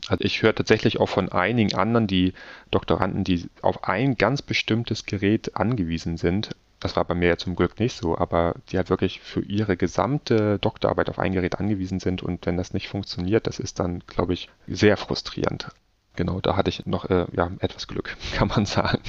Also 0.08 0.24
ich 0.24 0.42
höre 0.42 0.54
tatsächlich 0.54 1.00
auch 1.00 1.08
von 1.08 1.30
einigen 1.30 1.74
anderen, 1.74 2.06
die 2.06 2.34
Doktoranden, 2.70 3.24
die 3.24 3.48
auf 3.62 3.84
ein 3.84 4.16
ganz 4.16 4.42
bestimmtes 4.42 5.06
Gerät 5.06 5.56
angewiesen 5.56 6.16
sind. 6.16 6.50
Das 6.80 6.96
war 6.96 7.04
bei 7.04 7.14
mir 7.14 7.28
ja 7.28 7.36
zum 7.38 7.56
Glück 7.56 7.80
nicht 7.80 7.96
so, 7.96 8.18
aber 8.18 8.56
die 8.68 8.76
halt 8.76 8.90
wirklich 8.90 9.20
für 9.20 9.40
ihre 9.40 9.76
gesamte 9.76 10.58
Doktorarbeit 10.58 11.08
auf 11.08 11.18
ein 11.18 11.32
Gerät 11.32 11.58
angewiesen 11.58 11.98
sind 12.00 12.22
und 12.22 12.44
wenn 12.44 12.56
das 12.56 12.74
nicht 12.74 12.88
funktioniert, 12.88 13.46
das 13.46 13.58
ist 13.58 13.80
dann, 13.80 14.02
glaube 14.06 14.34
ich, 14.34 14.50
sehr 14.66 14.96
frustrierend. 14.96 15.68
Genau, 16.16 16.40
da 16.40 16.56
hatte 16.56 16.68
ich 16.68 16.84
noch 16.86 17.06
äh, 17.06 17.26
ja, 17.32 17.50
etwas 17.60 17.88
Glück, 17.88 18.16
kann 18.34 18.48
man 18.48 18.66
sagen. 18.66 19.00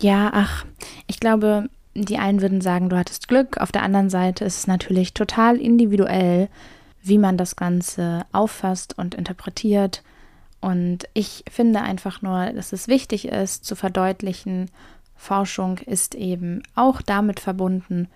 Ja, 0.00 0.30
ach, 0.32 0.64
ich 1.06 1.20
glaube, 1.20 1.68
die 1.94 2.18
einen 2.18 2.40
würden 2.40 2.60
sagen, 2.60 2.88
du 2.88 2.96
hattest 2.96 3.28
Glück. 3.28 3.58
Auf 3.58 3.72
der 3.72 3.82
anderen 3.82 4.10
Seite 4.10 4.44
ist 4.44 4.58
es 4.58 4.66
natürlich 4.66 5.14
total 5.14 5.56
individuell, 5.56 6.48
wie 7.02 7.18
man 7.18 7.36
das 7.36 7.56
Ganze 7.56 8.24
auffasst 8.32 8.96
und 8.96 9.14
interpretiert. 9.14 10.02
Und 10.62 11.08
ich 11.12 11.44
finde 11.50 11.82
einfach 11.82 12.22
nur, 12.22 12.52
dass 12.52 12.72
es 12.72 12.88
wichtig 12.88 13.26
ist 13.26 13.66
zu 13.66 13.76
verdeutlichen, 13.76 14.70
Forschung 15.16 15.78
ist 15.78 16.14
eben 16.14 16.62
auch 16.74 17.02
damit 17.02 17.38
verbunden, 17.38 18.08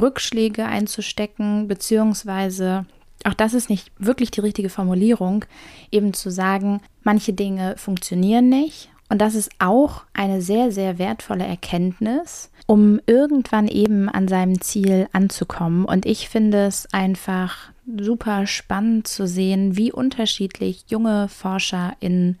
Rückschläge 0.00 0.64
einzustecken, 0.66 1.68
beziehungsweise, 1.68 2.86
auch 3.24 3.34
das 3.34 3.54
ist 3.54 3.70
nicht 3.70 3.92
wirklich 3.98 4.30
die 4.30 4.40
richtige 4.40 4.68
Formulierung, 4.68 5.44
eben 5.90 6.12
zu 6.12 6.30
sagen, 6.30 6.80
manche 7.02 7.32
Dinge 7.32 7.76
funktionieren 7.76 8.48
nicht. 8.48 8.90
Und 9.08 9.20
das 9.20 9.34
ist 9.34 9.50
auch 9.58 10.04
eine 10.12 10.40
sehr, 10.40 10.70
sehr 10.70 10.98
wertvolle 10.98 11.44
Erkenntnis, 11.44 12.50
um 12.66 13.00
irgendwann 13.06 13.66
eben 13.66 14.08
an 14.08 14.28
seinem 14.28 14.60
Ziel 14.60 15.08
anzukommen. 15.12 15.84
Und 15.84 16.06
ich 16.06 16.28
finde 16.28 16.66
es 16.66 16.86
einfach 16.92 17.72
super 17.98 18.46
spannend 18.46 19.06
zu 19.06 19.26
sehen, 19.26 19.76
wie 19.76 19.92
unterschiedlich 19.92 20.84
junge 20.88 21.28
ForscherInnen 21.28 22.38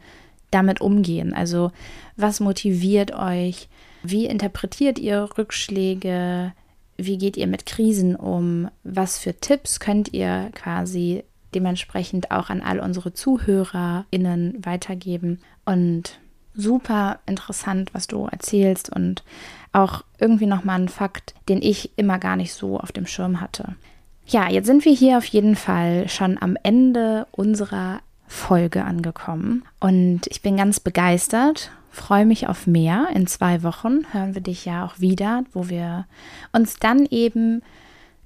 damit 0.50 0.80
umgehen. 0.80 1.34
Also 1.34 1.72
was 2.16 2.40
motiviert 2.40 3.12
euch? 3.12 3.68
Wie 4.02 4.26
interpretiert 4.26 4.98
ihr 4.98 5.28
Rückschläge? 5.36 6.52
Wie 6.96 7.18
geht 7.18 7.36
ihr 7.36 7.46
mit 7.46 7.66
Krisen 7.66 8.16
um? 8.16 8.68
Was 8.82 9.18
für 9.18 9.34
Tipps 9.34 9.80
könnt 9.80 10.12
ihr 10.12 10.50
quasi 10.54 11.24
dementsprechend 11.54 12.30
auch 12.30 12.50
an 12.50 12.60
all 12.60 12.80
unsere 12.80 13.12
ZuhörerInnen 13.12 14.64
weitergeben? 14.64 15.40
Und 15.64 16.18
super 16.54 17.20
interessant, 17.26 17.94
was 17.94 18.06
du 18.06 18.26
erzählst 18.26 18.94
und 18.94 19.22
auch 19.72 20.04
irgendwie 20.18 20.46
nochmal 20.46 20.80
ein 20.80 20.88
Fakt, 20.88 21.34
den 21.48 21.62
ich 21.62 21.90
immer 21.96 22.18
gar 22.18 22.36
nicht 22.36 22.52
so 22.52 22.78
auf 22.78 22.92
dem 22.92 23.06
Schirm 23.06 23.40
hatte. 23.40 23.76
Ja, 24.30 24.48
jetzt 24.48 24.66
sind 24.66 24.84
wir 24.84 24.94
hier 24.94 25.18
auf 25.18 25.24
jeden 25.24 25.56
Fall 25.56 26.08
schon 26.08 26.40
am 26.40 26.56
Ende 26.62 27.26
unserer 27.32 27.98
Folge 28.28 28.84
angekommen 28.84 29.64
und 29.80 30.20
ich 30.28 30.40
bin 30.40 30.56
ganz 30.56 30.78
begeistert, 30.78 31.72
freue 31.90 32.24
mich 32.24 32.46
auf 32.46 32.68
mehr. 32.68 33.08
In 33.12 33.26
zwei 33.26 33.64
Wochen 33.64 34.04
hören 34.12 34.36
wir 34.36 34.40
dich 34.40 34.64
ja 34.64 34.84
auch 34.84 35.00
wieder, 35.00 35.42
wo 35.52 35.68
wir 35.68 36.06
uns 36.52 36.76
dann 36.76 37.06
eben 37.06 37.62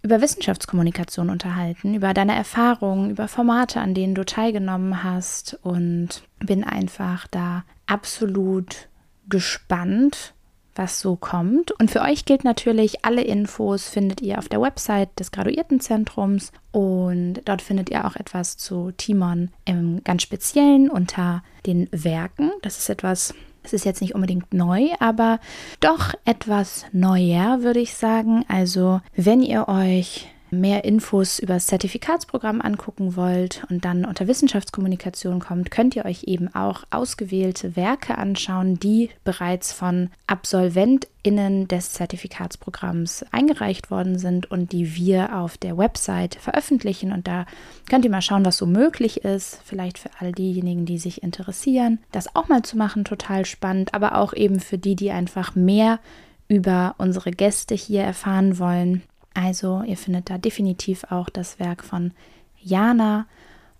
über 0.02 0.20
Wissenschaftskommunikation 0.20 1.30
unterhalten, 1.30 1.94
über 1.94 2.12
deine 2.12 2.34
Erfahrungen, 2.34 3.08
über 3.08 3.26
Formate, 3.26 3.80
an 3.80 3.94
denen 3.94 4.14
du 4.14 4.26
teilgenommen 4.26 5.02
hast 5.02 5.58
und 5.62 6.22
bin 6.38 6.64
einfach 6.64 7.26
da 7.28 7.64
absolut 7.86 8.88
gespannt, 9.30 10.33
was 10.74 11.00
so 11.00 11.16
kommt. 11.16 11.72
Und 11.72 11.90
für 11.90 12.02
euch 12.02 12.24
gilt 12.24 12.44
natürlich, 12.44 13.04
alle 13.04 13.22
Infos 13.22 13.88
findet 13.88 14.20
ihr 14.20 14.38
auf 14.38 14.48
der 14.48 14.60
Website 14.60 15.08
des 15.18 15.30
Graduiertenzentrums 15.32 16.52
und 16.72 17.40
dort 17.44 17.62
findet 17.62 17.90
ihr 17.90 18.06
auch 18.06 18.16
etwas 18.16 18.56
zu 18.56 18.92
Timon 18.96 19.50
im 19.64 20.02
ganz 20.04 20.22
Speziellen 20.22 20.90
unter 20.90 21.42
den 21.66 21.88
Werken. 21.92 22.50
Das 22.62 22.78
ist 22.78 22.88
etwas, 22.88 23.34
es 23.62 23.72
ist 23.72 23.84
jetzt 23.84 24.00
nicht 24.00 24.14
unbedingt 24.14 24.52
neu, 24.52 24.88
aber 25.00 25.38
doch 25.80 26.14
etwas 26.24 26.86
neuer, 26.92 27.62
würde 27.62 27.80
ich 27.80 27.94
sagen. 27.94 28.44
Also, 28.48 29.00
wenn 29.14 29.40
ihr 29.40 29.68
euch 29.68 30.28
mehr 30.54 30.84
Infos 30.84 31.38
über 31.38 31.54
das 31.54 31.66
Zertifikatsprogramm 31.66 32.60
angucken 32.60 33.16
wollt 33.16 33.64
und 33.68 33.84
dann 33.84 34.04
unter 34.04 34.26
Wissenschaftskommunikation 34.26 35.40
kommt, 35.40 35.70
könnt 35.70 35.94
ihr 35.96 36.04
euch 36.04 36.24
eben 36.24 36.54
auch 36.54 36.84
ausgewählte 36.90 37.76
Werke 37.76 38.16
anschauen, 38.16 38.78
die 38.78 39.10
bereits 39.24 39.72
von 39.72 40.10
AbsolventInnen 40.26 41.68
des 41.68 41.92
Zertifikatsprogramms 41.92 43.24
eingereicht 43.30 43.90
worden 43.90 44.18
sind 44.18 44.50
und 44.50 44.72
die 44.72 44.94
wir 44.96 45.36
auf 45.36 45.58
der 45.58 45.76
Website 45.76 46.36
veröffentlichen. 46.36 47.12
Und 47.12 47.28
da 47.28 47.46
könnt 47.88 48.04
ihr 48.04 48.10
mal 48.10 48.22
schauen, 48.22 48.44
was 48.44 48.56
so 48.56 48.66
möglich 48.66 49.24
ist. 49.24 49.60
Vielleicht 49.64 49.98
für 49.98 50.10
all 50.18 50.32
diejenigen, 50.32 50.86
die 50.86 50.98
sich 50.98 51.22
interessieren, 51.22 51.98
das 52.12 52.34
auch 52.34 52.48
mal 52.48 52.62
zu 52.62 52.76
machen, 52.76 53.04
total 53.04 53.44
spannend, 53.44 53.94
aber 53.94 54.16
auch 54.16 54.32
eben 54.32 54.60
für 54.60 54.78
die, 54.78 54.96
die 54.96 55.10
einfach 55.10 55.54
mehr 55.54 56.00
über 56.48 56.94
unsere 56.98 57.30
Gäste 57.30 57.74
hier 57.74 58.02
erfahren 58.02 58.58
wollen 58.58 59.02
also 59.34 59.82
ihr 59.86 59.96
findet 59.96 60.30
da 60.30 60.38
definitiv 60.38 61.04
auch 61.10 61.28
das 61.28 61.58
Werk 61.58 61.84
von 61.84 62.12
Jana 62.60 63.26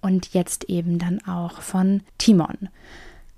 und 0.00 0.34
jetzt 0.34 0.64
eben 0.64 0.98
dann 0.98 1.20
auch 1.26 1.60
von 1.62 2.02
Timon. 2.18 2.68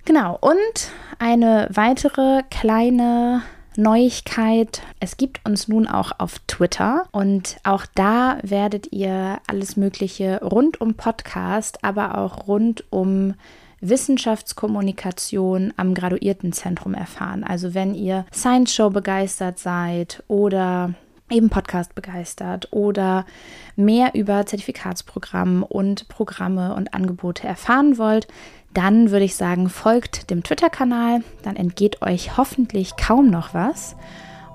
Genau, 0.05 0.39
und 0.41 0.91
eine 1.19 1.69
weitere 1.73 2.43
kleine 2.51 3.43
Neuigkeit. 3.77 4.83
Es 5.01 5.17
gibt 5.17 5.45
uns 5.45 5.69
nun 5.69 5.87
auch 5.87 6.13
auf 6.19 6.39
Twitter 6.47 7.07
und 7.13 7.59
auch 7.65 7.87
da 7.95 8.39
werdet 8.43 8.93
ihr 8.93 9.39
alles 9.47 9.77
Mögliche 9.77 10.41
rund 10.43 10.81
um 10.81 10.95
Podcast, 10.95 11.85
aber 11.85 12.19
auch 12.19 12.49
rund 12.49 12.85
um 12.91 13.35
Wissenschaftskommunikation 13.81 15.75
am 15.77 15.95
Graduiertenzentrum 15.95 16.95
erfahren. 16.95 17.45
Also 17.45 17.75
wenn 17.75 17.95
ihr 17.95 18.25
Science 18.33 18.75
Show 18.75 18.91
begeistert 18.91 19.59
seid 19.59 20.23
oder 20.29 20.95
eben 21.31 21.51
Podcast 21.51 21.95
begeistert 21.95 22.69
oder 22.71 23.27
mehr 23.75 24.15
über 24.15 24.47
Zertifikatsprogramm 24.47 25.63
und 25.63 26.09
Programme 26.09 26.75
und 26.75 26.95
Angebote 26.95 27.47
erfahren 27.47 27.99
wollt, 27.99 28.29
dann 28.75 29.11
würde 29.11 29.25
ich 29.25 29.37
sagen, 29.37 29.69
folgt 29.69 30.31
dem 30.31 30.43
Twitter-Kanal, 30.43 31.23
dann 31.43 31.57
entgeht 31.57 32.03
euch 32.03 32.37
hoffentlich 32.37 32.97
kaum 32.97 33.31
noch 33.31 33.55
was. 33.55 33.97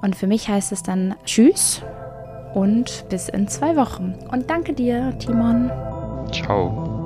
Und 0.01 0.15
für 0.15 0.27
mich 0.27 0.47
heißt 0.47 0.71
es 0.71 0.83
dann 0.83 1.15
Tschüss 1.25 1.81
und 2.53 3.05
bis 3.09 3.29
in 3.29 3.47
zwei 3.47 3.75
Wochen. 3.75 4.15
Und 4.31 4.49
danke 4.49 4.73
dir, 4.73 5.17
Timon. 5.19 5.71
Ciao. 6.31 7.01